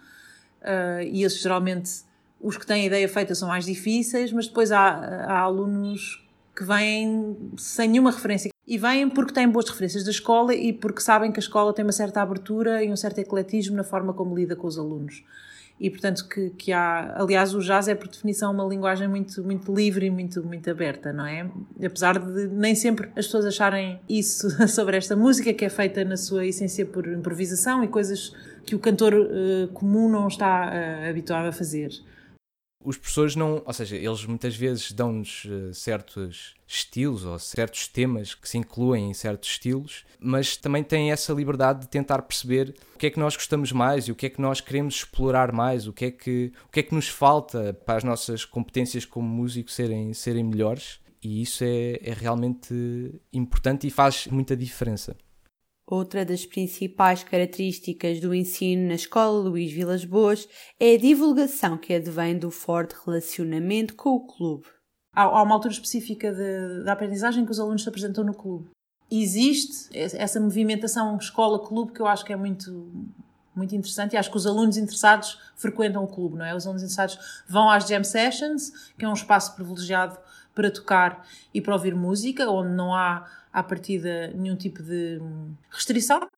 ah, 0.62 1.00
e 1.00 1.22
esses 1.22 1.40
geralmente, 1.40 1.92
os 2.40 2.56
que 2.56 2.66
têm 2.66 2.82
a 2.82 2.87
ideia 2.87 3.08
feita 3.08 3.37
são 3.37 3.46
mais 3.46 3.66
difíceis, 3.66 4.32
mas 4.32 4.48
depois 4.48 4.72
há, 4.72 4.88
há 5.28 5.38
alunos 5.38 6.20
que 6.56 6.64
vêm 6.64 7.37
sem 7.56 7.88
nenhuma 7.88 8.10
referência 8.10 8.54
e 8.66 8.79
vêm 8.79 9.09
porque 9.09 9.33
têm 9.33 9.48
boas 9.48 9.68
referências 9.68 10.05
da 10.05 10.11
escola 10.11 10.55
e 10.55 10.72
porque 10.72 11.00
sabem 11.00 11.31
que 11.31 11.38
a 11.38 11.42
escola 11.42 11.72
tem 11.72 11.85
uma 11.85 11.92
certa 11.92 12.22
abertura 12.22 12.83
e 12.83 12.90
um 12.90 12.96
certo 12.96 13.18
ecletismo 13.18 13.77
na 13.77 13.85
forma 13.85 14.12
como 14.12 14.35
lida 14.35 14.57
com 14.57 14.66
os 14.66 14.79
alunos. 14.79 15.22
E 15.79 15.90
portanto 15.90 16.29
que, 16.29 16.50
que 16.50 16.72
há, 16.72 17.14
aliás, 17.16 17.53
o 17.53 17.59
jazz 17.59 17.88
é 17.88 17.96
por 17.96 18.07
definição 18.07 18.53
uma 18.53 18.64
linguagem 18.64 19.09
muito 19.09 19.42
muito 19.42 19.74
livre 19.74 20.07
e 20.07 20.11
muito 20.11 20.42
muito 20.42 20.70
aberta, 20.70 21.12
não 21.12 21.27
é? 21.27 21.50
Apesar 21.85 22.18
de 22.18 22.46
nem 22.46 22.74
sempre 22.74 23.09
as 23.16 23.27
pessoas 23.27 23.44
acharem 23.44 24.00
isso 24.09 24.48
sobre 24.68 24.96
esta 24.96 25.16
música 25.16 25.53
que 25.53 25.64
é 25.64 25.68
feita 25.68 26.05
na 26.05 26.16
sua 26.16 26.46
essência 26.46 26.87
por 26.87 27.07
improvisação 27.09 27.83
e 27.83 27.88
coisas 27.88 28.33
que 28.64 28.74
o 28.74 28.79
cantor 28.79 29.14
uh, 29.14 29.68
comum 29.74 30.09
não 30.09 30.29
está 30.29 30.70
uh, 30.70 31.11
habituado 31.11 31.46
a 31.46 31.53
fazer 31.53 31.90
os 32.85 32.99
professores 32.99 33.35
não, 33.35 33.62
ou 33.64 33.73
seja, 33.73 33.97
eles 33.97 34.27
muitas 34.27 34.55
vezes 34.55 34.92
dão-nos 34.92 35.47
uh, 35.47 35.73
certos 35.73 36.55
estilos 36.66 37.25
ou 37.25 37.38
certos 37.38 37.88
temas 37.88 38.35
que 38.35 38.49
se 38.49 38.59
incluem 38.59 39.11
em 39.11 39.14
certos 39.14 39.49
estilos, 39.51 40.05
mas 40.20 40.57
também 40.57 40.85
têm 40.85 41.11
essa 41.11 41.33
liberdade 41.33 41.81
de 41.81 41.88
tentar 41.88 42.20
perceber 42.23 42.75
o 42.94 42.99
que 42.99 43.07
é 43.07 43.11
que 43.11 43.18
nós 43.18 43.35
gostamos 43.35 43.73
mais 43.73 44.07
e 44.07 44.12
o 44.12 44.14
que 44.14 44.27
é 44.27 44.31
que 44.31 44.40
nós 44.40 44.61
queremos 44.61 44.97
explorar 44.97 45.51
mais, 45.51 45.87
o 45.87 45.92
que 45.92 46.05
é 46.07 46.11
que, 46.11 46.53
o 46.66 46.70
que, 46.70 46.81
é 46.81 46.83
que 46.83 46.94
nos 46.94 47.09
falta 47.09 47.73
para 47.73 47.97
as 47.97 48.05
nossas 48.05 48.44
competências 48.44 49.05
como 49.05 49.27
músicos 49.27 49.75
serem, 49.75 50.12
serem 50.12 50.44
melhores. 50.44 51.01
E 51.23 51.40
isso 51.40 51.64
é, 51.64 51.99
é 52.03 52.12
realmente 52.12 52.75
importante 53.33 53.87
e 53.87 53.90
faz 53.90 54.27
muita 54.27 54.55
diferença. 54.55 55.16
Outra 55.87 56.25
das 56.25 56.47
principais 56.47 57.23
características 57.23 58.18
do 58.18 58.35
ensino 58.35 58.88
na 58.88 58.94
Escola 58.94 59.49
Luís 59.49 59.70
Vilas 59.70 60.03
Boas 60.03 60.49
é 60.81 60.94
a 60.94 60.99
divulgação 60.99 61.77
que 61.77 61.92
advém 61.92 62.38
do 62.38 62.51
forte 62.51 62.94
relacionamento 63.05 63.94
com 63.94 64.11
o 64.11 64.27
clube. 64.27 64.64
Há 65.12 65.42
uma 65.42 65.55
altura 65.55 65.75
específica 65.75 66.35
da 66.83 66.94
aprendizagem 66.94 67.44
que 67.44 67.53
os 67.53 67.61
alunos 67.61 67.83
se 67.83 67.88
apresentam 67.88 68.25
no 68.25 68.33
clube. 68.33 68.70
Existe 69.11 69.90
essa 69.92 70.40
movimentação 70.40 71.16
escola-clube 71.18 71.92
que 71.92 72.01
eu 72.01 72.07
acho 72.07 72.25
que 72.25 72.33
é 72.33 72.37
muito, 72.37 72.90
muito 73.55 73.77
interessante 73.77 74.14
e 74.14 74.16
acho 74.16 74.31
que 74.31 74.37
os 74.38 74.47
alunos 74.47 74.79
interessados 74.79 75.38
frequentam 75.55 76.03
o 76.03 76.09
clube, 76.09 76.38
não 76.38 76.47
é? 76.47 76.55
Os 76.55 76.64
alunos 76.64 76.83
interessados 76.83 77.44
vão 77.47 77.68
às 77.68 77.87
jam 77.87 78.03
sessions, 78.03 78.73
que 78.99 79.05
é 79.05 79.09
um 79.09 79.12
espaço 79.12 79.55
privilegiado 79.55 80.18
para 80.55 80.70
tocar 80.70 81.27
e 81.53 81.61
para 81.61 81.75
ouvir 81.75 81.94
música, 81.94 82.51
onde 82.51 82.75
não 82.75 82.94
há 82.94 83.29
à 83.55 83.62
partida 83.62 84.33
nenhum 84.35 84.57
tipo 84.57 84.83
de 84.83 85.21
restrição. 85.71 86.29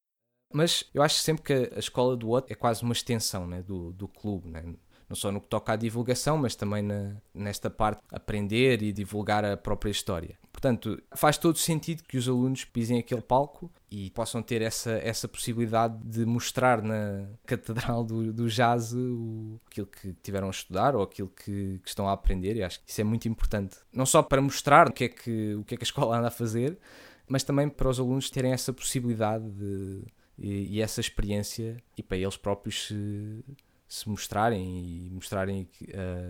Mas 0.52 0.84
eu 0.94 1.02
acho 1.02 1.16
sempre 1.16 1.42
que 1.42 1.74
a 1.74 1.78
escola 1.78 2.16
do 2.16 2.28
outro 2.28 2.52
é 2.52 2.54
quase 2.54 2.82
uma 2.82 2.92
extensão 2.92 3.46
né, 3.46 3.62
do, 3.62 3.92
do 3.92 4.06
clube, 4.06 4.48
né? 4.48 4.62
não 5.08 5.16
só 5.16 5.30
no 5.30 5.40
que 5.40 5.48
toca 5.48 5.72
à 5.72 5.76
divulgação, 5.76 6.36
mas 6.36 6.54
também 6.54 6.82
na, 6.82 7.16
nesta 7.32 7.70
parte 7.70 8.00
aprender 8.10 8.82
e 8.82 8.92
divulgar 8.92 9.44
a 9.44 9.56
própria 9.56 9.90
história. 9.90 10.36
Portanto, 10.52 11.00
faz 11.14 11.36
todo 11.36 11.58
sentido 11.58 12.02
que 12.02 12.16
os 12.16 12.28
alunos 12.28 12.64
pisem 12.64 12.98
aquele 12.98 13.20
palco 13.20 13.70
e 13.90 14.10
possam 14.10 14.42
ter 14.42 14.62
essa, 14.62 14.92
essa 14.92 15.28
possibilidade 15.28 15.98
de 16.02 16.24
mostrar 16.24 16.82
na 16.82 17.28
catedral 17.44 18.02
do, 18.02 18.32
do 18.32 18.48
jazz 18.48 18.92
o, 18.94 19.60
aquilo 19.66 19.86
que 19.86 20.14
tiveram 20.22 20.48
a 20.48 20.50
estudar 20.50 20.96
ou 20.96 21.02
aquilo 21.02 21.28
que, 21.28 21.78
que, 21.82 21.88
estão 21.88 22.08
a 22.08 22.12
aprender. 22.12 22.56
E 22.56 22.62
acho 22.62 22.82
que 22.82 22.90
isso 22.90 23.00
é 23.00 23.04
muito 23.04 23.28
importante. 23.28 23.76
Não 23.92 24.06
só 24.06 24.22
para 24.22 24.40
mostrar 24.40 24.88
o 24.88 24.92
que 24.92 25.04
é 25.04 25.08
que, 25.08 25.54
o 25.54 25.64
que, 25.64 25.74
é 25.74 25.76
que 25.76 25.84
a 25.84 25.88
escola 25.88 26.16
anda 26.16 26.28
a 26.28 26.32
fazer, 26.32 26.78
mas 27.28 27.42
também 27.42 27.68
para 27.68 27.88
os 27.88 27.98
alunos 27.98 28.30
terem 28.30 28.52
essa 28.52 28.72
possibilidade 28.72 29.48
de, 29.50 30.02
e, 30.38 30.76
e 30.76 30.82
essa 30.82 31.00
experiência 31.00 31.76
e 31.96 32.02
para 32.02 32.16
eles 32.16 32.36
próprios 32.36 32.86
se, 32.86 33.44
se 33.88 34.08
mostrarem 34.08 35.06
e 35.06 35.10
mostrarem 35.10 35.68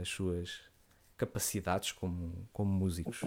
as 0.01 0.09
suas 0.09 0.61
capacidades 1.17 1.93
como, 1.93 2.33
como 2.53 2.71
músicos. 2.71 3.25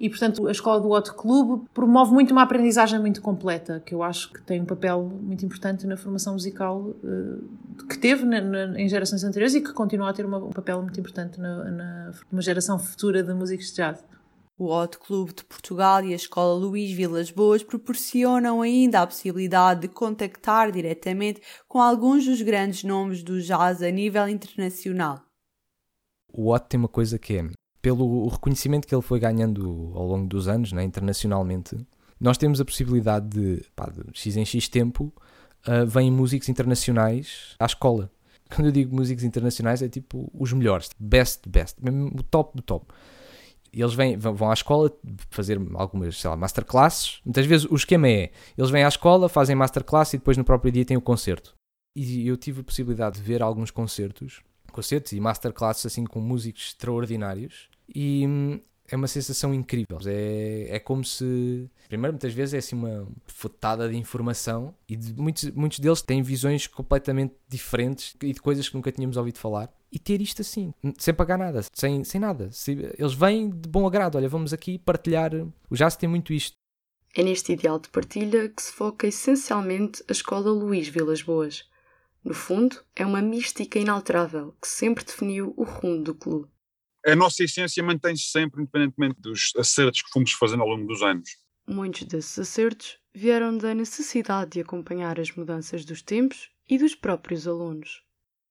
E, 0.00 0.08
portanto, 0.08 0.46
a 0.46 0.52
Escola 0.52 0.80
do 0.80 0.90
Hot 0.90 1.12
Club 1.12 1.66
promove 1.74 2.12
muito 2.12 2.30
uma 2.30 2.42
aprendizagem 2.42 3.00
muito 3.00 3.20
completa, 3.20 3.82
que 3.84 3.92
eu 3.92 4.02
acho 4.02 4.32
que 4.32 4.40
tem 4.42 4.60
um 4.60 4.64
papel 4.64 5.02
muito 5.02 5.44
importante 5.44 5.86
na 5.88 5.96
formação 5.96 6.34
musical 6.34 6.80
uh, 6.80 7.84
que 7.88 7.98
teve 7.98 8.24
em 8.76 8.88
gerações 8.88 9.24
anteriores 9.24 9.56
e 9.56 9.60
que 9.60 9.72
continua 9.72 10.10
a 10.10 10.12
ter 10.12 10.24
uma, 10.24 10.38
um 10.38 10.50
papel 10.50 10.80
muito 10.82 11.00
importante 11.00 11.40
na, 11.40 12.12
na 12.30 12.40
geração 12.40 12.78
futura 12.78 13.24
de 13.24 13.34
músicos 13.34 13.70
de 13.70 13.76
jazz. 13.76 14.04
O 14.58 14.74
Hot 14.74 14.98
Club 14.98 15.32
de 15.32 15.44
Portugal 15.44 16.04
e 16.04 16.12
a 16.12 16.16
Escola 16.16 16.58
Luís 16.58 16.90
Vilas 16.90 17.30
Boas 17.30 17.62
proporcionam 17.62 18.60
ainda 18.60 19.00
a 19.00 19.06
possibilidade 19.06 19.82
de 19.82 19.88
contactar 19.88 20.72
diretamente 20.72 21.40
com 21.68 21.80
alguns 21.80 22.24
dos 22.24 22.42
grandes 22.42 22.82
nomes 22.82 23.22
do 23.22 23.40
jazz 23.40 23.82
a 23.82 23.90
nível 23.90 24.28
internacional. 24.28 25.22
O 26.32 26.52
Hot 26.52 26.66
tem 26.68 26.78
uma 26.78 26.88
coisa 26.88 27.18
que 27.18 27.36
é 27.36 27.48
pelo 27.80 28.26
reconhecimento 28.28 28.86
que 28.86 28.94
ele 28.94 29.02
foi 29.02 29.20
ganhando 29.20 29.92
ao 29.94 30.06
longo 30.06 30.26
dos 30.26 30.48
anos, 30.48 30.72
né, 30.72 30.82
internacionalmente, 30.82 31.76
nós 32.20 32.36
temos 32.36 32.60
a 32.60 32.64
possibilidade 32.64 33.28
de, 33.28 33.64
pá, 33.76 33.88
de 33.88 34.02
X 34.12 34.36
em 34.36 34.44
X 34.44 34.68
tempo, 34.68 35.12
uh, 35.66 35.86
vêm 35.86 36.10
músicos 36.10 36.48
internacionais 36.48 37.54
à 37.58 37.66
escola. 37.66 38.10
Quando 38.54 38.66
eu 38.66 38.72
digo 38.72 38.94
músicos 38.94 39.22
internacionais, 39.24 39.82
é 39.82 39.88
tipo 39.88 40.30
os 40.34 40.52
melhores, 40.52 40.90
best, 40.98 41.48
best, 41.48 41.76
mesmo 41.80 42.08
o 42.08 42.22
top 42.22 42.56
do 42.56 42.62
top. 42.62 42.86
Eles 43.72 43.94
vêm, 43.94 44.16
vão 44.16 44.50
à 44.50 44.54
escola 44.54 44.92
fazer 45.30 45.60
algumas, 45.74 46.18
sei 46.18 46.30
lá, 46.30 46.36
masterclasses. 46.36 47.20
Muitas 47.24 47.46
vezes 47.46 47.66
o 47.70 47.74
esquema 47.74 48.08
é, 48.08 48.30
eles 48.56 48.70
vêm 48.70 48.84
à 48.84 48.88
escola, 48.88 49.28
fazem 49.28 49.56
masterclass 49.56 50.14
e 50.14 50.18
depois 50.18 50.36
no 50.36 50.44
próprio 50.44 50.72
dia 50.72 50.84
têm 50.84 50.96
o 50.96 51.02
concerto. 51.02 51.54
E 51.96 52.26
eu 52.26 52.36
tive 52.36 52.60
a 52.60 52.64
possibilidade 52.64 53.16
de 53.16 53.22
ver 53.22 53.42
alguns 53.42 53.70
concertos 53.70 54.42
concertos 54.78 55.12
e 55.12 55.18
masterclasses 55.18 55.86
assim 55.86 56.04
com 56.04 56.20
músicos 56.20 56.68
extraordinários 56.68 57.68
e 57.92 58.24
hum, 58.26 58.60
é 58.88 58.96
uma 58.96 59.06
sensação 59.06 59.54
incrível. 59.54 59.98
É, 60.06 60.76
é 60.76 60.78
como 60.78 61.04
se. 61.04 61.70
Primeiro, 61.88 62.14
muitas 62.14 62.32
vezes 62.32 62.54
é 62.54 62.58
assim 62.58 62.76
uma 62.76 63.08
fotada 63.26 63.88
de 63.88 63.96
informação 63.96 64.74
e 64.88 64.96
de, 64.96 65.12
muitos, 65.14 65.50
muitos 65.50 65.78
deles 65.78 66.02
têm 66.02 66.22
visões 66.22 66.66
completamente 66.66 67.34
diferentes 67.48 68.16
e 68.22 68.32
de 68.32 68.40
coisas 68.40 68.68
que 68.68 68.74
nunca 68.74 68.92
tínhamos 68.92 69.16
ouvido 69.16 69.38
falar. 69.38 69.72
E 69.90 69.98
ter 69.98 70.20
isto 70.20 70.42
assim, 70.42 70.72
sem 70.98 71.14
pagar 71.14 71.38
nada, 71.38 71.62
sem, 71.72 72.04
sem 72.04 72.20
nada. 72.20 72.50
Eles 72.98 73.14
vêm 73.14 73.48
de 73.48 73.68
bom 73.68 73.86
agrado. 73.86 74.16
Olha, 74.16 74.28
vamos 74.28 74.52
aqui 74.52 74.78
partilhar. 74.78 75.32
O 75.70 75.74
jazz 75.74 75.96
tem 75.96 76.08
muito 76.08 76.32
isto. 76.32 76.56
É 77.14 77.22
neste 77.22 77.52
ideal 77.52 77.78
de 77.78 77.88
partilha 77.88 78.48
que 78.50 78.62
se 78.62 78.70
foca 78.70 79.06
essencialmente 79.06 80.04
a 80.08 80.12
Escola 80.12 80.50
Luís 80.50 80.88
Vilas 80.88 81.22
Boas 81.22 81.64
no 82.28 82.34
fundo, 82.34 82.76
é 82.94 83.06
uma 83.06 83.22
mística 83.22 83.78
inalterável 83.78 84.54
que 84.60 84.68
sempre 84.68 85.04
definiu 85.04 85.54
o 85.56 85.64
rumo 85.64 86.02
do 86.02 86.14
clube. 86.14 86.48
A 87.06 87.14
nossa 87.14 87.44
essência 87.44 87.82
mantém-se 87.82 88.24
sempre, 88.24 88.62
independentemente 88.62 89.20
dos 89.20 89.52
acertos 89.56 90.02
que 90.02 90.10
fomos 90.10 90.32
fazendo 90.32 90.62
ao 90.62 90.68
longo 90.68 90.86
dos 90.86 91.02
anos. 91.02 91.30
Muitos 91.66 92.04
desses 92.04 92.38
acertos 92.38 92.98
vieram 93.14 93.56
da 93.56 93.74
necessidade 93.74 94.52
de 94.52 94.60
acompanhar 94.60 95.20
as 95.20 95.30
mudanças 95.32 95.84
dos 95.84 96.02
tempos 96.02 96.50
e 96.68 96.78
dos 96.78 96.94
próprios 96.94 97.46
alunos. 97.46 98.02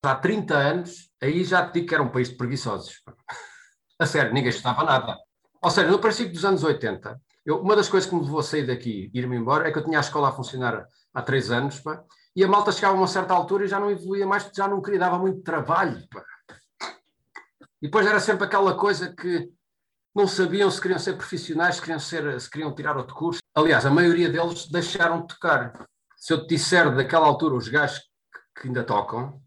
Há 0.04 0.16
30 0.16 0.56
anos, 0.56 1.10
aí 1.22 1.44
já 1.44 1.68
te 1.68 1.74
digo 1.74 1.88
que 1.88 1.94
era 1.96 2.04
um 2.04 2.12
país 2.12 2.30
de 2.30 2.36
preguiçosos. 2.36 3.02
A 4.00 4.06
sério, 4.06 4.34
ninguém 4.34 4.50
estava 4.50 4.84
nada. 4.84 5.18
Ou 5.62 5.72
seja, 5.72 5.90
no 5.90 6.00
princípio 6.00 6.32
dos 6.32 6.46
anos 6.46 6.64
80, 6.64 7.20
eu, 7.44 7.60
uma 7.60 7.76
das 7.76 7.90
coisas 7.90 8.08
que 8.08 8.16
me 8.16 8.22
levou 8.22 8.40
a 8.40 8.44
sair 8.44 8.68
daqui 8.68 9.10
e 9.12 9.20
ir-me 9.20 9.36
embora 9.36 9.68
é 9.68 9.72
que 9.72 9.80
eu 9.80 9.84
tinha 9.84 9.98
a 9.98 10.02
escola 10.02 10.30
a 10.30 10.32
funcionar 10.32 10.86
há 11.14 11.22
três 11.22 11.50
anos, 11.50 11.80
pá, 11.80 12.04
e 12.36 12.44
a 12.44 12.48
malta 12.48 12.72
chegava 12.72 12.94
a 12.94 12.98
uma 12.98 13.08
certa 13.08 13.34
altura 13.34 13.66
e 13.66 13.68
já 13.68 13.80
não 13.80 13.90
evoluía 13.90 14.28
mais, 14.28 14.44
porque 14.44 14.62
já 14.62 14.68
não 14.68 14.82
queria, 14.82 15.00
dava 15.00 15.18
muito 15.18 15.42
trabalho. 15.42 16.08
Pá. 16.10 16.24
E 17.82 17.88
depois 17.88 18.06
era 18.06 18.20
sempre 18.20 18.46
aquela 18.46 18.76
coisa 18.76 19.14
que 19.14 19.52
não 20.16 20.28
sabiam 20.28 20.70
se 20.72 20.82
queriam 20.82 20.98
ser 20.98 21.14
profissionais, 21.14 21.76
se 21.76 21.82
queriam, 21.82 22.00
ser, 22.00 22.42
se 22.42 22.50
queriam 22.50 22.74
tirar 22.74 22.98
outro 22.98 23.16
curso. 23.16 23.40
Aliás, 23.56 23.86
a 23.86 23.92
maioria 23.92 24.30
deles 24.30 24.68
deixaram 24.68 25.22
de 25.22 25.28
tocar. 25.28 25.88
Se 26.16 26.34
eu 26.34 26.42
te 26.42 26.56
disser 26.56 26.96
daquela 26.96 27.28
altura 27.28 27.56
os 27.56 27.68
gajos 27.68 28.02
que 28.60 28.68
ainda 28.68 28.84
tocam, 28.84 29.40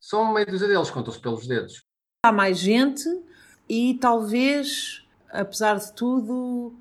são 0.00 0.32
meio 0.32 0.46
dúzia 0.46 0.66
deles, 0.66 0.90
contam-se 0.90 1.20
pelos 1.20 1.46
dedos. 1.46 1.84
Há 2.24 2.32
mais 2.32 2.58
gente 2.58 3.04
e 3.68 3.98
talvez, 4.00 5.06
apesar 5.30 5.78
de 5.78 5.92
tudo, 5.92 6.74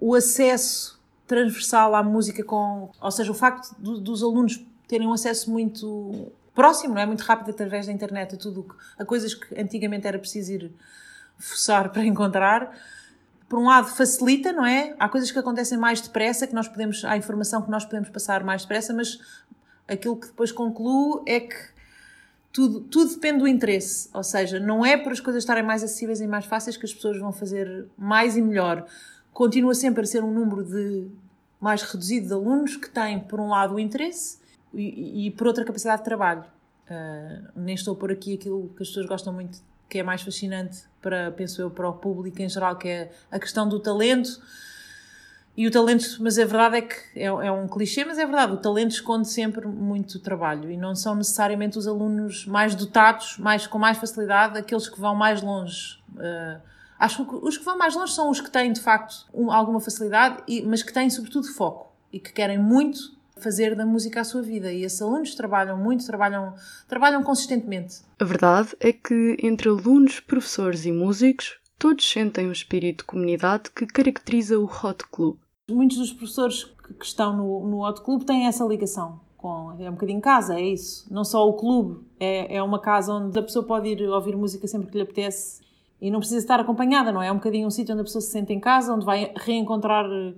o 0.00 0.14
acesso 0.14 0.98
transversal 1.26 1.94
à 1.94 2.02
música 2.02 2.42
com, 2.42 2.90
ou 3.00 3.10
seja, 3.10 3.30
o 3.30 3.34
facto 3.34 3.74
do, 3.78 4.00
dos 4.00 4.22
alunos 4.22 4.64
terem 4.88 5.06
um 5.06 5.12
acesso 5.12 5.50
muito 5.50 6.32
próximo, 6.54 6.94
não 6.94 7.00
é 7.00 7.06
muito 7.06 7.22
rápido 7.22 7.50
através 7.50 7.86
da 7.86 7.92
internet 7.92 8.34
a 8.34 8.38
tudo 8.38 8.74
a 8.98 9.04
coisas 9.04 9.34
que 9.34 9.60
antigamente 9.60 10.06
era 10.06 10.18
preciso 10.18 10.52
ir 10.52 10.72
fuçar 11.38 11.90
para 11.90 12.04
encontrar. 12.04 12.76
Por 13.48 13.58
um 13.58 13.66
lado 13.66 13.88
facilita, 13.88 14.52
não 14.52 14.64
é? 14.64 14.94
Há 14.98 15.08
coisas 15.08 15.30
que 15.30 15.38
acontecem 15.38 15.76
mais 15.76 16.00
depressa, 16.00 16.46
que 16.46 16.54
nós 16.54 16.68
podemos, 16.68 17.04
há 17.04 17.16
informação 17.16 17.62
que 17.62 17.70
nós 17.70 17.84
podemos 17.84 18.08
passar 18.08 18.42
mais 18.42 18.62
depressa, 18.62 18.94
mas 18.94 19.18
aquilo 19.86 20.16
que 20.16 20.28
depois 20.28 20.50
concluo 20.50 21.22
é 21.26 21.40
que 21.40 21.74
tudo, 22.52 22.80
tudo 22.80 23.12
depende 23.12 23.40
do 23.40 23.48
interesse, 23.48 24.08
ou 24.14 24.22
seja, 24.22 24.60
não 24.60 24.86
é 24.86 24.96
por 24.96 25.10
as 25.10 25.18
coisas 25.18 25.42
estarem 25.42 25.64
mais 25.64 25.82
acessíveis 25.82 26.20
e 26.20 26.26
mais 26.26 26.44
fáceis 26.46 26.76
que 26.76 26.86
as 26.86 26.94
pessoas 26.94 27.18
vão 27.18 27.32
fazer 27.32 27.86
mais 27.98 28.36
e 28.36 28.40
melhor 28.40 28.86
continua 29.32 29.74
sempre 29.74 30.02
a 30.02 30.06
ser 30.06 30.22
um 30.22 30.32
número 30.32 30.62
de 30.62 31.08
mais 31.60 31.82
reduzido 31.82 32.28
de 32.28 32.32
alunos 32.32 32.76
que 32.76 32.88
têm, 32.88 33.18
por 33.18 33.40
um 33.40 33.48
lado, 33.48 33.74
o 33.74 33.80
interesse 33.80 34.38
e, 34.76 35.26
e 35.26 35.30
por 35.30 35.46
outra, 35.46 35.64
capacidade 35.64 35.98
de 35.98 36.04
trabalho. 36.04 36.44
Uh, 36.88 37.48
nem 37.56 37.74
estou 37.74 37.96
por 37.96 38.12
aqui 38.12 38.34
aquilo 38.34 38.70
que 38.76 38.82
as 38.82 38.88
pessoas 38.88 39.06
gostam 39.06 39.32
muito, 39.32 39.58
que 39.88 39.98
é 39.98 40.02
mais 40.02 40.22
fascinante 40.22 40.84
para, 41.00 41.30
penso 41.32 41.62
eu, 41.62 41.70
para 41.70 41.88
o 41.88 41.94
público 41.94 42.40
em 42.42 42.48
geral, 42.48 42.76
que 42.76 42.88
é 42.88 43.12
a 43.30 43.38
questão 43.38 43.68
do 43.68 43.80
talento. 43.80 44.40
E 45.56 45.68
o 45.68 45.70
talento, 45.70 46.16
mas 46.20 46.36
a 46.36 46.44
verdade 46.44 46.78
é 46.78 46.82
que 46.82 46.96
é, 47.14 47.26
é, 47.26 47.52
um 47.52 47.68
clichê, 47.68 48.04
mas 48.04 48.18
é 48.18 48.26
verdade, 48.26 48.52
o 48.52 48.56
talento 48.56 48.90
esconde 48.90 49.28
sempre 49.28 49.68
muito 49.68 50.18
trabalho 50.18 50.68
e 50.68 50.76
não 50.76 50.96
são 50.96 51.14
necessariamente 51.14 51.78
os 51.78 51.86
alunos 51.86 52.44
mais 52.44 52.74
dotados, 52.74 53.38
mais, 53.38 53.64
com 53.66 53.78
mais 53.78 53.96
facilidade, 53.96 54.58
aqueles 54.58 54.88
que 54.88 55.00
vão 55.00 55.14
mais 55.14 55.40
longe. 55.40 56.02
Uh, 56.16 56.60
Acho 56.98 57.24
que 57.26 57.34
os 57.34 57.58
que 57.58 57.64
vão 57.64 57.76
mais 57.76 57.94
longe 57.94 58.12
são 58.12 58.30
os 58.30 58.40
que 58.40 58.50
têm, 58.50 58.72
de 58.72 58.80
facto, 58.80 59.26
um, 59.34 59.50
alguma 59.50 59.80
facilidade, 59.80 60.42
e, 60.46 60.62
mas 60.62 60.82
que 60.82 60.92
têm, 60.92 61.10
sobretudo, 61.10 61.46
foco 61.48 61.92
e 62.12 62.20
que 62.20 62.32
querem 62.32 62.58
muito 62.58 63.13
fazer 63.36 63.74
da 63.74 63.84
música 63.84 64.20
a 64.20 64.24
sua 64.24 64.42
vida. 64.42 64.72
E 64.72 64.84
esses 64.84 65.00
alunos 65.00 65.34
trabalham 65.34 65.76
muito, 65.76 66.06
trabalham, 66.06 66.54
trabalham 66.88 67.22
consistentemente. 67.22 68.02
A 68.18 68.24
verdade 68.24 68.70
é 68.80 68.92
que, 68.92 69.36
entre 69.42 69.68
alunos, 69.68 70.20
professores 70.20 70.84
e 70.86 70.92
músicos, 70.92 71.58
todos 71.78 72.08
sentem 72.08 72.48
o 72.48 72.52
espírito 72.52 72.98
de 72.98 73.04
comunidade 73.04 73.70
que 73.70 73.86
caracteriza 73.86 74.58
o 74.58 74.64
Hot 74.64 75.04
Club. 75.10 75.36
Muitos 75.70 75.98
dos 75.98 76.12
professores 76.12 76.64
que 76.64 77.04
estão 77.04 77.36
no, 77.36 77.66
no 77.66 77.86
Hot 77.86 78.02
Club 78.02 78.24
têm 78.24 78.46
essa 78.46 78.64
ligação. 78.64 79.20
Com, 79.36 79.76
é 79.78 79.90
um 79.90 79.94
bocadinho 79.94 80.20
casa, 80.20 80.58
é 80.58 80.62
isso. 80.62 81.06
Não 81.12 81.24
só 81.24 81.46
o 81.46 81.54
clube, 81.54 82.00
é, 82.18 82.56
é 82.56 82.62
uma 82.62 82.80
casa 82.80 83.12
onde 83.12 83.38
a 83.38 83.42
pessoa 83.42 83.64
pode 83.64 83.88
ir 83.88 84.02
ouvir 84.08 84.36
música 84.36 84.66
sempre 84.66 84.90
que 84.90 84.96
lhe 84.96 85.02
apetece 85.02 85.62
e 86.00 86.10
não 86.10 86.18
precisa 86.18 86.40
estar 86.40 86.60
acompanhada, 86.60 87.12
não 87.12 87.22
é? 87.22 87.28
É 87.28 87.32
um 87.32 87.36
bocadinho 87.36 87.66
um 87.66 87.70
sítio 87.70 87.94
onde 87.94 88.02
a 88.02 88.04
pessoa 88.04 88.20
se 88.20 88.30
sente 88.30 88.52
em 88.52 88.60
casa, 88.60 88.92
onde 88.92 89.06
vai 89.06 89.32
reencontrar 89.36 90.04
eh, 90.04 90.34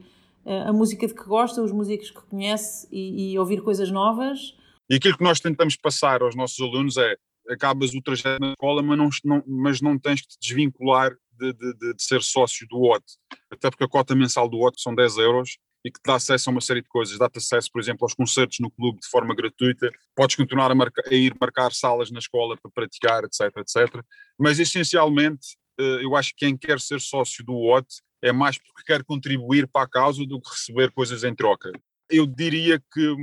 a 0.47 0.73
música 0.73 1.07
de 1.07 1.15
que 1.15 1.25
gosta, 1.25 1.63
os 1.63 1.73
músicos 1.73 2.11
que 2.11 2.23
conhece 2.23 2.87
e, 2.91 3.33
e 3.33 3.39
ouvir 3.39 3.63
coisas 3.63 3.91
novas. 3.91 4.55
E 4.89 4.95
aquilo 4.95 5.17
que 5.17 5.25
nós 5.25 5.41
tentamos 5.41 5.77
passar 5.77 6.23
aos 6.23 6.37
nossos 6.37 6.61
alunos 6.61 6.97
é 6.97 7.17
acabas 7.49 7.95
o 7.95 8.03
trajeto 8.03 8.41
na 8.41 8.51
escola, 8.51 8.83
mas 8.83 8.99
não, 8.99 9.09
não, 9.25 9.45
mas 9.47 9.81
não 9.81 9.99
tens 9.99 10.21
que 10.21 10.29
te 10.29 10.39
desvincular 10.41 11.17
de, 11.33 11.53
de, 11.53 11.75
de, 11.75 11.95
de, 11.95 12.03
ser 12.03 12.23
sócio 12.23 12.67
do 12.69 12.81
OT. 12.83 13.05
Até 13.51 13.71
porque 13.71 13.85
a 13.85 13.89
cota 13.89 14.15
mensal 14.15 14.49
do 14.49 14.59
OT 14.59 14.81
são 14.81 14.95
10 14.95 15.19
euros 15.19 15.59
e 15.85 15.91
que 15.91 16.01
te 16.01 16.07
dá 16.07 16.17
acesso 16.17 16.51
a 16.51 16.53
uma 16.53 16.61
série 16.61 16.83
de 16.83 16.89
coisas. 16.89 17.19
Dá-te 17.19 17.39
acesso, 17.39 17.71
por 17.71 17.81
exemplo, 17.81 18.05
aos 18.05 18.15
concertos 18.15 18.59
no 18.61 18.71
clube 18.71 18.99
de 19.01 19.09
forma 19.09 19.35
gratuita. 19.35 19.91
Podes 20.15 20.37
continuar 20.37 20.71
a, 20.71 20.75
marcar, 20.75 21.05
a 21.07 21.15
ir 21.15 21.35
marcar 21.41 21.73
salas 21.73 22.11
na 22.11 22.19
escola 22.19 22.57
para 22.57 22.71
praticar, 22.73 23.25
etc, 23.25 23.57
etc. 23.59 24.03
Mas 24.39 24.59
essencialmente, 24.59 25.57
eh, 25.79 26.05
eu 26.05 26.17
acho 26.17 26.31
que 26.31 26.47
quem 26.47 26.57
quer 26.57 26.81
ser 26.81 27.01
sócio 27.01 27.45
do 27.45 27.55
OT 27.55 27.87
é 28.23 28.33
mais 28.33 28.59
porque 28.59 28.83
quer 28.85 29.05
contribuir 29.05 29.67
para 29.69 29.85
a 29.85 29.89
causa 29.89 30.25
do 30.25 30.41
que 30.41 30.51
receber 30.51 30.91
coisas 30.93 31.25
em 31.25 31.35
troca. 31.35 31.71
Eu 32.11 32.27
diria 32.27 32.81
que 32.93 33.17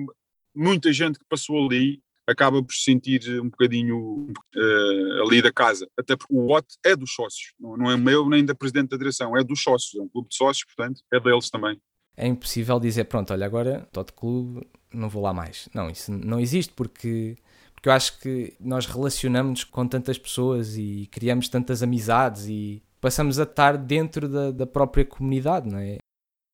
muita 0.56 0.92
gente 0.94 1.20
que 1.20 1.26
passou 1.26 1.66
ali 1.66 2.02
acaba 2.28 2.64
por 2.64 2.74
se 2.74 2.84
sentir 2.84 3.22
um 3.42 3.50
bocadinho 3.50 4.32
uh, 4.56 5.22
ali 5.28 5.42
da 5.42 5.52
casa, 5.52 5.88
até 5.98 6.16
porque 6.16 6.34
o 6.34 6.52
OT 6.52 6.68
é 6.86 6.96
dos 6.96 7.14
sócios, 7.14 7.54
não, 7.60 7.92
é 7.92 7.98
meu 7.98 8.30
nem 8.30 8.46
da 8.46 8.56
presidente 8.56 8.92
da 8.92 8.98
direção, 8.98 9.36
é 9.36 9.44
dos 9.44 9.62
sócios, 9.62 9.94
é 9.96 10.02
um 10.02 10.08
clube 10.08 10.30
de 10.30 10.36
sócios, 10.36 10.66
portanto, 10.66 11.02
é 11.12 11.20
deles 11.20 11.50
também. 11.50 11.78
É 12.16 12.28
impossível 12.28 12.80
dizer, 12.80 13.06
pronto, 13.06 13.34
olha, 13.34 13.46
agora 13.46 13.88
Tot 13.92 14.14
Clube, 14.14 14.66
não 14.94 15.10
vou 15.10 15.22
lá 15.22 15.34
mais. 15.34 15.68
Não, 15.74 15.90
isso 15.90 16.12
não 16.12 16.40
existe 16.40 16.72
porque, 16.74 17.36
porque 17.74 17.90
eu 17.90 17.94
acho 17.94 18.20
que 18.20 18.54
nós 18.60 18.86
relacionamos 18.86 19.64
com 19.64 19.88
tantas 19.88 20.18
pessoas 20.18 20.78
e 20.78 21.10
criamos 21.12 21.50
tantas 21.50 21.82
amizades 21.82 22.46
e 22.48 22.84
passamos 23.04 23.38
a 23.38 23.44
estar 23.44 23.78
dentro 23.78 24.30
da, 24.30 24.50
da 24.50 24.66
própria 24.66 25.04
comunidade, 25.04 25.70
não 25.70 25.78
é? 25.78 25.98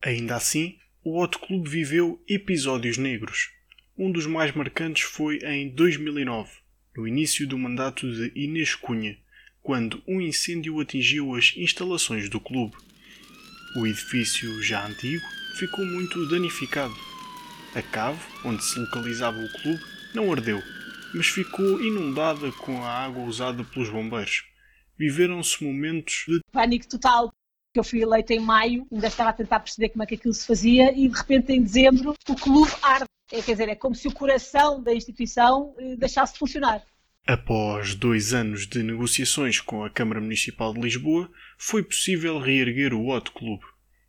Ainda 0.04 0.36
assim, 0.36 0.80
o 1.04 1.22
Hot 1.22 1.38
Clube 1.38 1.70
viveu 1.70 2.20
episódios 2.28 2.98
negros. 2.98 3.52
Um 3.96 4.12
dos 4.12 4.26
mais 4.26 4.52
marcantes 4.56 5.04
foi 5.04 5.38
em 5.44 5.70
2009, 5.70 6.50
no 6.98 7.08
início 7.08 7.48
do 7.48 7.56
mandato 7.56 8.12
de 8.12 8.32
Inês 8.36 8.74
Cunha, 8.74 9.16
quando 9.62 10.02
um 10.08 10.20
incêndio 10.20 10.80
atingiu 10.80 11.36
as 11.36 11.54
instalações 11.56 12.28
do 12.30 12.40
clube. 12.40 12.76
O 13.76 13.86
edifício, 13.86 14.60
já 14.64 14.84
antigo, 14.88 15.24
ficou 15.60 15.86
muito 15.86 16.28
danificado. 16.30 16.96
A 17.76 17.82
cave, 17.84 18.20
onde 18.44 18.64
se 18.64 18.80
localizava 18.80 19.38
o 19.38 19.62
clube, 19.62 19.84
não 20.16 20.32
ardeu, 20.32 20.60
mas 21.14 21.28
ficou 21.28 21.80
inundada 21.80 22.52
com 22.54 22.84
a 22.84 22.90
água 22.90 23.22
usada 23.22 23.64
pelos 23.66 23.90
bombeiros. 23.90 24.50
Viveram-se 25.00 25.64
momentos 25.64 26.26
de 26.28 26.42
pânico 26.52 26.86
total. 26.90 27.32
Eu 27.74 27.84
fui 27.86 28.02
eleita 28.02 28.34
em 28.34 28.40
maio, 28.40 28.86
ainda 28.92 29.08
estava 29.08 29.30
a 29.30 29.34
tentar 29.34 29.62
perceber 29.62 29.90
como 29.90 30.04
é 30.04 30.06
que 30.06 30.16
aquilo 30.16 30.34
se 30.34 30.46
fazia 30.46 30.92
e 30.92 31.08
de 31.08 31.18
repente 31.18 31.54
em 31.54 31.64
dezembro 31.64 32.14
o 32.28 32.36
clube 32.36 32.72
arde. 32.82 33.06
É, 33.32 33.42
quer 33.42 33.54
dizer, 33.54 33.70
é 33.70 33.76
como 33.76 33.96
se 33.96 34.08
o 34.08 34.14
coração 34.14 34.84
da 34.84 34.94
instituição 34.94 35.74
eh, 35.78 35.96
deixasse 35.96 36.34
de 36.34 36.40
funcionar. 36.40 36.84
Após 37.28 37.94
dois 37.94 38.34
anos 38.34 38.68
de 38.68 38.82
negociações 38.82 39.62
com 39.62 39.84
a 39.84 39.90
Câmara 39.90 40.20
Municipal 40.20 40.74
de 40.74 40.82
Lisboa, 40.82 41.32
foi 41.58 41.84
possível 41.84 42.40
reerguer 42.40 42.92
o 42.92 43.08
Hot 43.08 43.32
Clube. 43.32 43.64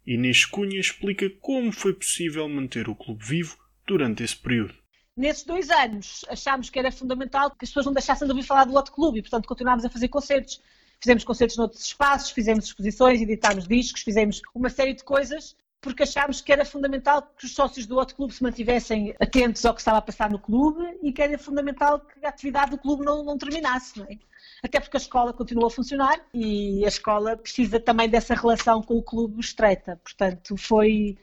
Inês 0.06 0.46
Cunha 0.46 0.80
explica 0.80 1.28
como 1.38 1.70
foi 1.70 1.92
possível 1.92 2.48
manter 2.48 2.88
o 2.88 2.96
clube 2.96 3.22
vivo 3.22 3.56
durante 3.86 4.22
esse 4.22 4.36
período. 4.36 4.74
Nesses 5.16 5.44
dois 5.44 5.68
anos 5.68 6.24
achámos 6.30 6.70
que 6.70 6.78
era 6.78 6.90
fundamental 6.90 7.50
que 7.50 7.64
as 7.64 7.68
pessoas 7.68 7.86
não 7.86 7.92
deixassem 7.92 8.26
de 8.26 8.32
ouvir 8.32 8.46
falar 8.46 8.64
do 8.64 8.74
Hot 8.74 8.90
Clube 8.90 9.18
e, 9.18 9.22
portanto, 9.22 9.46
continuámos 9.46 9.84
a 9.84 9.90
fazer 9.90 10.08
concertos. 10.08 10.62
Fizemos 11.02 11.24
concertos 11.24 11.56
noutros 11.56 11.84
espaços, 11.84 12.30
fizemos 12.30 12.66
exposições, 12.66 13.20
editámos 13.20 13.66
discos, 13.66 14.02
fizemos 14.02 14.42
uma 14.54 14.68
série 14.68 14.94
de 14.94 15.02
coisas 15.02 15.56
porque 15.80 16.02
achámos 16.02 16.40
que 16.40 16.52
era 16.52 16.64
fundamental 16.64 17.22
que 17.22 17.46
os 17.46 17.54
sócios 17.54 17.86
do 17.86 17.96
outro 17.96 18.14
clube 18.14 18.34
se 18.34 18.42
mantivessem 18.42 19.14
atentos 19.18 19.64
ao 19.64 19.72
que 19.72 19.80
estava 19.80 19.98
a 19.98 20.02
passar 20.02 20.30
no 20.30 20.38
clube 20.38 20.84
e 21.02 21.12
que 21.12 21.22
era 21.22 21.38
fundamental 21.38 22.00
que 22.00 22.24
a 22.24 22.28
atividade 22.28 22.72
do 22.72 22.78
clube 22.78 23.04
não, 23.04 23.24
não 23.24 23.38
terminasse. 23.38 23.98
Não 23.98 24.06
é? 24.06 24.18
Até 24.62 24.78
porque 24.78 24.96
a 24.96 25.00
escola 25.00 25.32
continua 25.32 25.68
a 25.68 25.70
funcionar 25.70 26.20
e 26.34 26.84
a 26.84 26.88
escola 26.88 27.36
precisa 27.36 27.80
também 27.80 28.08
dessa 28.08 28.34
relação 28.34 28.82
com 28.82 28.98
o 28.98 29.02
clube 29.02 29.40
estreita. 29.40 29.98
Portanto, 30.04 30.56
foi. 30.56 31.16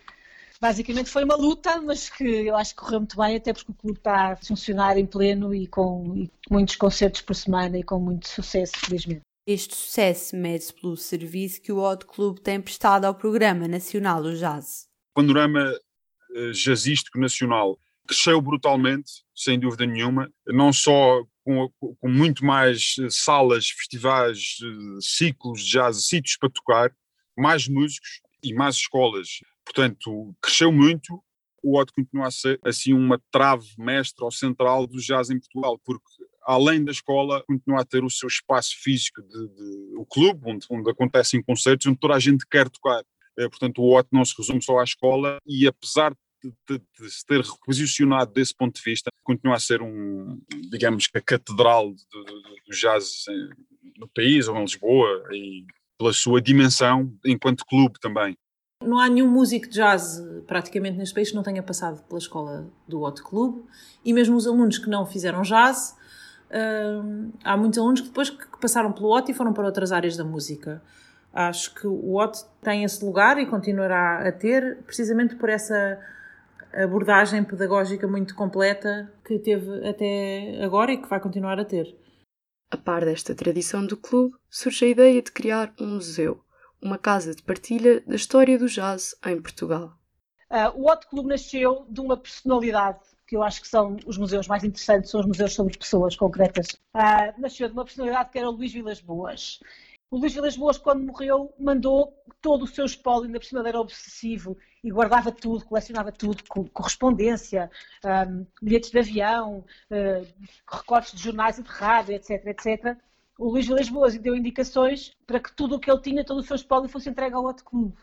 Basicamente 0.59 1.11
foi 1.11 1.23
uma 1.23 1.35
luta, 1.35 1.79
mas 1.81 2.09
que 2.09 2.23
eu 2.23 2.55
acho 2.55 2.71
que 2.71 2.81
correu 2.81 2.99
muito 2.99 3.15
bem, 3.15 3.35
até 3.35 3.53
porque 3.53 3.71
o 3.71 3.75
clube 3.75 3.99
está 3.99 4.31
a 4.31 4.35
funcionar 4.37 4.97
em 4.97 5.05
pleno 5.05 5.53
e 5.53 5.67
com 5.67 6.15
e 6.17 6.31
muitos 6.49 6.75
concertos 6.75 7.21
por 7.21 7.35
semana 7.35 7.77
e 7.77 7.83
com 7.83 7.99
muito 7.99 8.27
sucesso, 8.27 8.73
felizmente. 8.75 9.26
Este 9.47 9.73
sucesso 9.73 10.36
mede-se 10.36 10.73
pelo 10.73 10.97
serviço 10.97 11.62
que 11.62 11.71
o 11.71 11.77
Odd 11.77 12.05
Club 12.05 12.39
tem 12.39 12.60
prestado 12.60 13.05
ao 13.05 13.15
Programa 13.15 13.65
Nacional 13.65 14.21
do 14.21 14.36
Jazz. 14.36 14.89
O 15.12 15.21
panorama 15.21 15.73
uh, 16.31 16.51
jazzístico 16.51 17.17
nacional 17.17 17.79
cresceu 18.05 18.41
brutalmente, 18.41 19.10
sem 19.33 19.57
dúvida 19.57 19.86
nenhuma, 19.86 20.29
não 20.47 20.73
só 20.73 21.23
com, 21.45 21.71
com 21.79 22.10
muito 22.10 22.43
mais 22.43 22.95
eh, 22.99 23.07
salas, 23.10 23.69
festivais, 23.69 24.57
uh, 24.62 25.01
ciclos 25.01 25.62
de 25.62 25.71
jazz, 25.71 26.05
sítios 26.05 26.36
para 26.36 26.49
tocar, 26.49 26.93
mais 27.38 27.69
músicos 27.69 28.19
e 28.43 28.53
mais 28.53 28.75
escolas. 28.75 29.39
Portanto, 29.63 30.36
cresceu 30.41 30.73
muito. 30.73 31.23
O 31.63 31.79
Odd 31.79 31.93
continua 31.93 32.27
a 32.27 32.31
ser 32.31 32.60
assim 32.65 32.91
uma 32.91 33.17
trave 33.31 33.65
mestra 33.77 34.25
ou 34.25 34.31
central 34.31 34.86
do 34.86 34.99
jazz 34.99 35.29
em 35.29 35.39
Portugal, 35.39 35.79
porque 35.86 36.03
além 36.47 36.81
da 36.81 36.93
escola, 36.93 37.43
continua 37.45 37.81
a 37.81 37.86
ter 37.86 38.05
o 38.05 38.10
seu 38.10 38.27
espaço 38.27 38.73
físico 38.81 39.21
de, 39.21 39.47
de 39.49 39.95
o 39.97 40.05
clube, 40.05 40.41
onde, 40.45 40.65
onde, 40.71 40.89
acontecem 40.89 41.43
concertos, 41.43 41.86
onde 41.88 41.99
toda 41.99 42.13
a 42.15 42.19
gente 42.19 42.47
quer 42.49 42.69
tocar. 42.69 43.03
É, 43.38 43.49
portanto, 43.49 43.81
o 43.81 43.93
OT 43.93 44.07
não 44.13 44.23
se 44.23 44.33
resume 44.38 44.63
só 44.63 44.79
à 44.79 44.83
escola 44.83 45.38
e, 45.45 45.67
apesar 45.67 46.15
de, 46.41 46.53
de, 46.69 46.81
de, 46.99 47.12
se 47.12 47.25
ter 47.25 47.41
reposicionado 47.41 48.31
desse 48.31 48.55
ponto 48.55 48.75
de 48.75 48.81
vista, 48.81 49.12
continua 49.23 49.57
a 49.57 49.60
ser 49.60 49.81
um, 49.81 50.39
digamos 50.71 51.07
que 51.07 51.17
a 51.17 51.21
catedral 51.21 51.91
do, 51.91 52.73
jazz 52.73 53.25
no 53.97 54.07
país 54.07 54.47
ou 54.47 54.55
em 54.55 54.62
Lisboa 54.62 55.27
e 55.33 55.65
pela 55.99 56.13
sua 56.13 56.41
dimensão 56.41 57.13
enquanto 57.25 57.65
clube 57.65 57.99
também. 57.99 58.38
Não 58.81 58.99
há 58.99 59.10
nenhum 59.10 59.29
músico 59.29 59.67
de 59.67 59.73
jazz 59.73 60.21
praticamente 60.45 60.97
neste 60.97 61.13
país 61.13 61.29
que 61.29 61.36
não 61.36 61.43
tenha 61.43 61.63
passado 61.63 62.03
pela 62.07 62.19
escola 62.19 62.71
do 62.88 63.01
Hot 63.01 63.21
Club 63.21 63.65
e 64.05 64.13
mesmo 64.13 64.38
os 64.38 64.47
alunos 64.47 64.77
que 64.77 64.89
não 64.89 65.05
fizeram 65.05 65.41
jazz 65.41 65.97
Uh, 66.49 67.31
há 67.43 67.57
muitos 67.57 67.77
alunos 67.77 68.01
que 68.01 68.07
depois 68.07 68.29
que 68.29 68.60
passaram 68.60 68.91
pelo 68.91 69.15
OT 69.15 69.31
e 69.31 69.36
foram 69.36 69.53
para 69.53 69.65
outras 69.65 69.91
áreas 69.91 70.15
da 70.15 70.23
música. 70.23 70.81
Acho 71.33 71.73
que 71.75 71.86
o 71.86 72.15
OT 72.15 72.45
tem 72.62 72.83
esse 72.83 73.03
lugar 73.03 73.38
e 73.38 73.45
continuará 73.45 74.27
a 74.27 74.31
ter, 74.31 74.81
precisamente 74.83 75.36
por 75.36 75.49
essa 75.49 75.99
abordagem 76.73 77.43
pedagógica 77.43 78.07
muito 78.07 78.36
completa 78.36 79.12
que 79.25 79.39
teve 79.39 79.88
até 79.88 80.63
agora 80.63 80.91
e 80.91 80.97
que 80.97 81.07
vai 81.07 81.19
continuar 81.19 81.60
a 81.60 81.65
ter. 81.65 81.95
A 82.69 82.77
par 82.77 83.05
desta 83.05 83.33
tradição 83.33 83.86
do 83.86 83.95
clube, 83.95 84.36
surge 84.49 84.86
a 84.86 84.89
ideia 84.89 85.21
de 85.21 85.31
criar 85.31 85.73
um 85.79 85.95
museu, 85.95 86.41
uma 86.81 86.97
casa 86.97 87.33
de 87.33 87.41
partilha 87.41 88.01
da 88.01 88.15
história 88.15 88.57
do 88.57 88.67
jazz 88.67 89.15
em 89.25 89.41
Portugal. 89.41 89.93
Uh, 90.49 90.81
o 90.81 90.89
Hot 90.89 91.07
Club 91.07 91.27
nasceu 91.27 91.86
de 91.89 91.99
uma 92.01 92.17
personalidade 92.17 92.99
que 93.27 93.35
eu 93.35 93.43
acho 93.43 93.61
que 93.61 93.67
são 93.67 93.97
os 94.05 94.17
museus 94.17 94.47
mais 94.47 94.63
interessantes, 94.63 95.11
são 95.11 95.19
os 95.19 95.27
museus 95.27 95.53
sobre 95.53 95.77
pessoas 95.77 96.15
concretas. 96.15 96.67
Uh, 96.95 97.39
nasceu 97.39 97.67
de 97.67 97.73
uma 97.73 97.83
personalidade 97.83 98.29
que 98.31 98.39
era 98.39 98.49
o 98.49 98.53
Luís 98.53 98.71
Vilas 98.71 99.01
Boas. 99.01 99.59
O 100.09 100.17
Luís 100.17 100.33
Vilas 100.33 100.55
Boas, 100.55 100.77
quando 100.77 101.03
morreu, 101.03 101.53
mandou 101.59 102.13
todo 102.41 102.63
o 102.63 102.67
seu 102.67 102.85
espólio, 102.85 103.25
ainda 103.25 103.39
por 103.39 103.45
cima 103.45 103.67
era 103.67 103.81
obsessivo, 103.81 104.57
e 104.81 104.89
guardava 104.89 105.33
tudo, 105.33 105.65
colecionava 105.65 106.13
tudo, 106.13 106.41
correspondência, 106.71 107.69
um, 108.05 108.45
bilhetes 108.61 108.89
de 108.89 108.99
avião, 108.99 109.65
uh, 109.91 110.27
recortes 110.65 111.11
de 111.11 111.21
jornais 111.21 111.59
e 111.59 111.63
de 111.63 111.69
rádio, 111.69 112.15
etc, 112.15 112.45
etc. 112.45 112.97
O 113.37 113.49
Luís 113.49 113.67
Vilas 113.67 113.89
Boas 113.89 114.17
deu 114.17 114.37
indicações 114.37 115.13
para 115.27 115.41
que 115.41 115.53
tudo 115.53 115.75
o 115.75 115.79
que 115.79 115.91
ele 115.91 116.01
tinha, 116.01 116.23
todo 116.23 116.39
o 116.39 116.43
seu 116.43 116.55
espólio, 116.55 116.87
fosse 116.87 117.09
entregue 117.09 117.35
ao 117.35 117.43
outro 117.43 117.65
clube. 117.65 117.97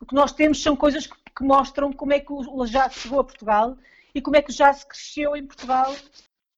O 0.00 0.06
que 0.06 0.14
nós 0.14 0.32
temos 0.32 0.60
são 0.60 0.74
coisas 0.74 1.06
que, 1.06 1.14
que 1.36 1.44
mostram 1.44 1.92
como 1.92 2.12
é 2.12 2.18
que 2.18 2.32
o 2.32 2.66
jazz 2.66 2.94
chegou 2.94 3.20
a 3.20 3.24
Portugal 3.24 3.78
e 4.14 4.20
como 4.20 4.36
é 4.36 4.42
que 4.42 4.50
o 4.50 4.54
jazz 4.54 4.84
cresceu 4.84 5.36
em 5.36 5.46
Portugal. 5.46 5.94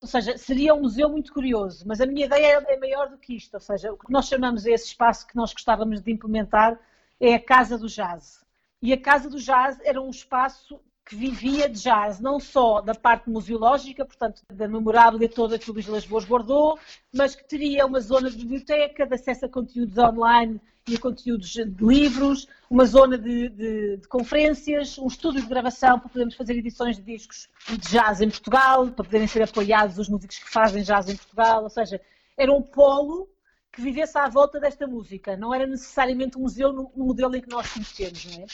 Ou 0.01 0.09
seja, 0.09 0.37
seria 0.37 0.75
um 0.75 0.83
museu 0.83 1.09
muito 1.09 1.33
curioso, 1.33 1.85
mas 1.87 2.01
a 2.01 2.07
minha 2.07 2.27
ideia 2.27 2.65
é 2.67 2.77
maior 2.77 3.09
do 3.09 3.19
que 3.19 3.37
isto. 3.37 3.55
Ou 3.55 3.61
seja, 3.61 3.93
o 3.93 3.97
que 3.97 4.11
nós 4.11 4.27
chamamos 4.27 4.67
esse 4.67 4.87
espaço 4.87 5.27
que 5.27 5.37
nós 5.37 5.53
gostávamos 5.53 6.01
de 6.01 6.11
implementar 6.11 6.79
é 7.21 7.35
a 7.35 7.41
Casa 7.41 7.79
do 7.79 7.87
Jazz. 7.87 8.45
E 8.81 8.93
a 8.93 9.01
Casa 9.01 9.31
do 9.31 9.39
Jazz 9.39 9.79
era 9.85 10.03
um 10.03 10.11
espaço 10.11 10.81
que 11.05 11.17
vivia 11.17 11.69
de 11.69 11.81
jazz, 11.81 12.21
não 12.21 12.39
só 12.39 12.81
da 12.81 12.95
parte 12.95 13.29
museológica, 13.29 14.05
portanto, 14.05 14.43
da 14.53 14.69
memorável 14.69 15.29
toda 15.29 15.59
que 15.59 15.71
o 15.71 15.75
Luís 15.75 15.87
Las 15.87 16.07
Boas 16.07 16.25
guardou, 16.25 16.79
mas 17.13 17.35
que 17.35 17.45
teria 17.45 17.85
uma 17.85 18.01
zona 18.01 18.31
de 18.31 18.39
biblioteca, 18.39 19.07
de 19.07 19.15
acesso 19.15 19.47
a 19.47 19.49
conteúdos 19.49 19.99
online 19.99 20.61
e 20.87 20.99
conteúdos 20.99 21.51
de 21.51 21.85
livros, 21.85 22.49
uma 22.69 22.85
zona 22.85 23.17
de, 23.17 23.49
de, 23.49 23.97
de, 23.99 24.09
conferências, 24.09 24.99
um 24.99 25.07
estúdio 25.07 25.41
de 25.41 25.47
gravação 25.47 25.99
para 25.99 26.09
podermos 26.09 26.35
fazer 26.35 26.55
edições 26.57 26.97
de 26.97 27.03
discos 27.03 27.49
de 27.69 27.77
jazz 27.77 28.21
em 28.21 28.29
Portugal, 28.29 28.91
para 28.91 29.05
poderem 29.05 29.29
ser 29.29 29.43
apoiados 29.43 29.99
os 29.99 30.09
músicos 30.09 30.39
que 30.39 30.51
fazem 30.51 30.83
jazz 30.83 31.09
em 31.09 31.17
Portugal, 31.17 31.63
ou 31.63 31.71
seja, 31.71 32.01
era 32.37 32.53
um 32.53 32.63
polo 32.63 33.29
que 33.73 33.81
vivesse 33.81 34.19
à 34.19 34.29
volta 34.29 34.59
desta 34.59 34.87
música, 34.87 35.37
não 35.37 35.55
era 35.55 35.67
necessariamente 35.67 36.37
um 36.37 36.43
museu 36.43 36.73
no, 36.73 36.91
no 36.97 37.07
modelo 37.07 37.37
em 37.37 37.41
que 37.41 37.49
nós 37.49 37.73
conhecemos, 37.73 38.25
não 38.27 38.43
é? 38.43 38.47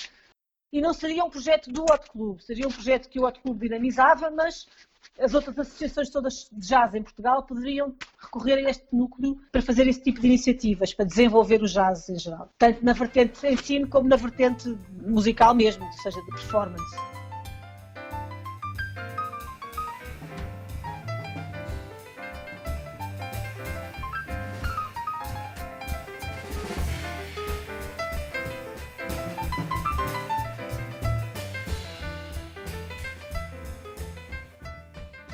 E 0.72 0.80
não 0.80 0.92
seria 0.92 1.24
um 1.24 1.30
projeto 1.30 1.70
do 1.70 1.82
Hot 1.82 2.10
Club, 2.10 2.40
seria 2.40 2.68
um 2.68 2.70
projeto 2.70 3.08
que 3.08 3.18
o 3.18 3.24
Hot 3.24 3.40
Club 3.40 3.60
dinamizava, 3.60 4.30
mas 4.30 4.66
as 5.18 5.34
outras 5.34 5.58
associações 5.58 6.10
todas 6.10 6.48
de 6.52 6.68
jazz 6.68 6.94
em 6.94 7.02
Portugal 7.02 7.42
poderiam 7.42 7.94
recorrer 8.20 8.66
a 8.66 8.70
este 8.70 8.86
núcleo 8.92 9.40
para 9.50 9.62
fazer 9.62 9.86
esse 9.88 10.02
tipo 10.02 10.20
de 10.20 10.26
iniciativas, 10.26 10.92
para 10.92 11.06
desenvolver 11.06 11.62
o 11.62 11.66
jazz 11.66 12.08
em 12.08 12.18
geral, 12.18 12.52
tanto 12.58 12.84
na 12.84 12.92
vertente 12.92 13.40
de 13.40 13.48
ensino 13.48 13.88
como 13.88 14.08
na 14.08 14.16
vertente 14.16 14.68
musical 15.06 15.54
mesmo, 15.54 15.84
ou 15.84 15.92
seja, 15.92 16.20
de 16.20 16.26
performance. 16.26 17.17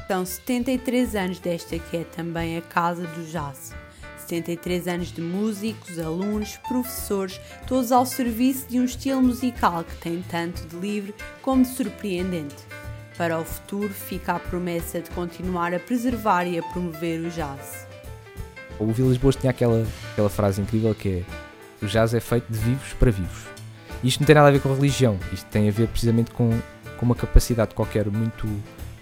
São 0.06 0.26
73 0.26 1.16
anos 1.16 1.38
desta 1.38 1.78
que 1.78 1.96
é 1.96 2.04
também 2.04 2.58
a 2.58 2.60
Casa 2.60 3.06
do 3.06 3.24
Jazz. 3.24 3.72
73 4.18 4.86
anos 4.86 5.12
de 5.12 5.22
músicos, 5.22 5.98
alunos, 5.98 6.58
professores, 6.68 7.40
todos 7.66 7.90
ao 7.90 8.04
serviço 8.04 8.68
de 8.68 8.78
um 8.78 8.84
estilo 8.84 9.22
musical 9.22 9.82
que 9.82 9.96
tem 9.96 10.22
tanto 10.28 10.66
de 10.66 10.76
livre 10.76 11.14
como 11.40 11.62
de 11.62 11.68
surpreendente. 11.68 12.56
Para 13.16 13.38
o 13.38 13.44
futuro 13.44 13.94
fica 13.94 14.34
a 14.34 14.38
promessa 14.38 15.00
de 15.00 15.08
continuar 15.10 15.72
a 15.72 15.80
preservar 15.80 16.46
e 16.46 16.58
a 16.58 16.62
promover 16.62 17.20
o 17.20 17.30
jazz. 17.30 17.86
O 18.78 18.86
Vilas 18.92 19.16
Boas 19.16 19.36
tinha 19.36 19.50
aquela, 19.50 19.86
aquela 20.12 20.28
frase 20.28 20.60
incrível 20.60 20.94
que 20.94 21.08
é 21.08 21.24
o 21.82 21.86
jazz 21.86 22.12
é 22.12 22.20
feito 22.20 22.50
de 22.50 22.58
vivos 22.58 22.92
para 22.94 23.10
vivos. 23.10 23.44
Isto 24.02 24.20
não 24.20 24.26
tem 24.26 24.34
nada 24.34 24.48
a 24.48 24.50
ver 24.50 24.60
com 24.60 24.74
religião, 24.74 25.18
isto 25.32 25.46
tem 25.46 25.66
a 25.66 25.72
ver 25.72 25.88
precisamente 25.88 26.30
com, 26.30 26.50
com 26.98 27.06
uma 27.06 27.14
capacidade 27.14 27.74
qualquer 27.74 28.10
muito 28.10 28.46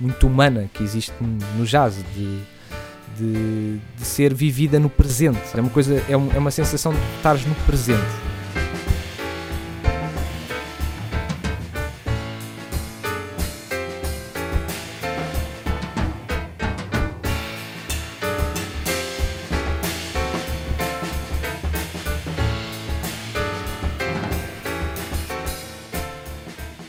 muito 0.02 0.26
humana 0.26 0.68
que 0.74 0.82
existe 0.82 1.12
no 1.56 1.64
jazz, 1.64 2.04
de, 2.12 2.40
de, 3.16 3.78
de 3.96 4.04
ser 4.04 4.34
vivida 4.34 4.80
no 4.80 4.90
presente. 4.90 5.38
É 5.54 5.60
uma 5.60 5.70
coisa, 5.70 5.94
é, 6.08 6.12
é 6.12 6.16
uma 6.16 6.50
sensação 6.50 6.92
de 6.92 6.98
estares 7.16 7.46
no 7.46 7.54
presente. 7.66 8.02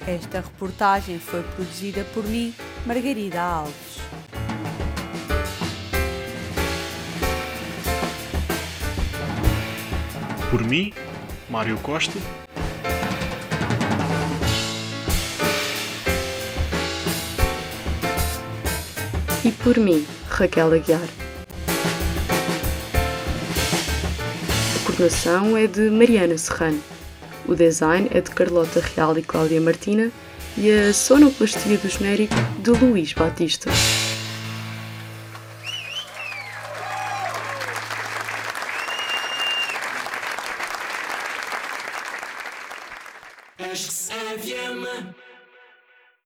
Esta 0.08 0.42
reportagem 0.42 1.20
foi 1.20 1.44
produzida 1.44 2.04
por 2.14 2.24
mim, 2.26 2.54
Margarida 2.86 3.42
Alves. 3.42 3.98
Por 10.52 10.64
mim, 10.66 10.94
Mário 11.50 11.78
Costa. 11.78 12.20
E 19.46 19.52
por 19.64 19.78
mim, 19.78 20.06
Raquel 20.28 20.74
Aguiar. 20.74 21.00
A 24.76 24.86
coordenação 24.86 25.56
é 25.56 25.68
de 25.68 25.90
Mariana 25.90 26.38
Serrano. 26.38 26.82
O 27.48 27.56
design 27.56 28.10
é 28.12 28.20
de 28.20 28.30
Carlota 28.32 28.82
Real 28.82 29.18
e 29.18 29.22
Cláudia 29.22 29.62
Martina 29.62 30.12
e 30.58 30.72
a 30.72 30.94
sonoplastia 30.94 31.78
do 31.78 31.90
genérico 31.90 32.36
de 32.60 32.72
Luís 32.72 33.14
Batista. 33.14 33.70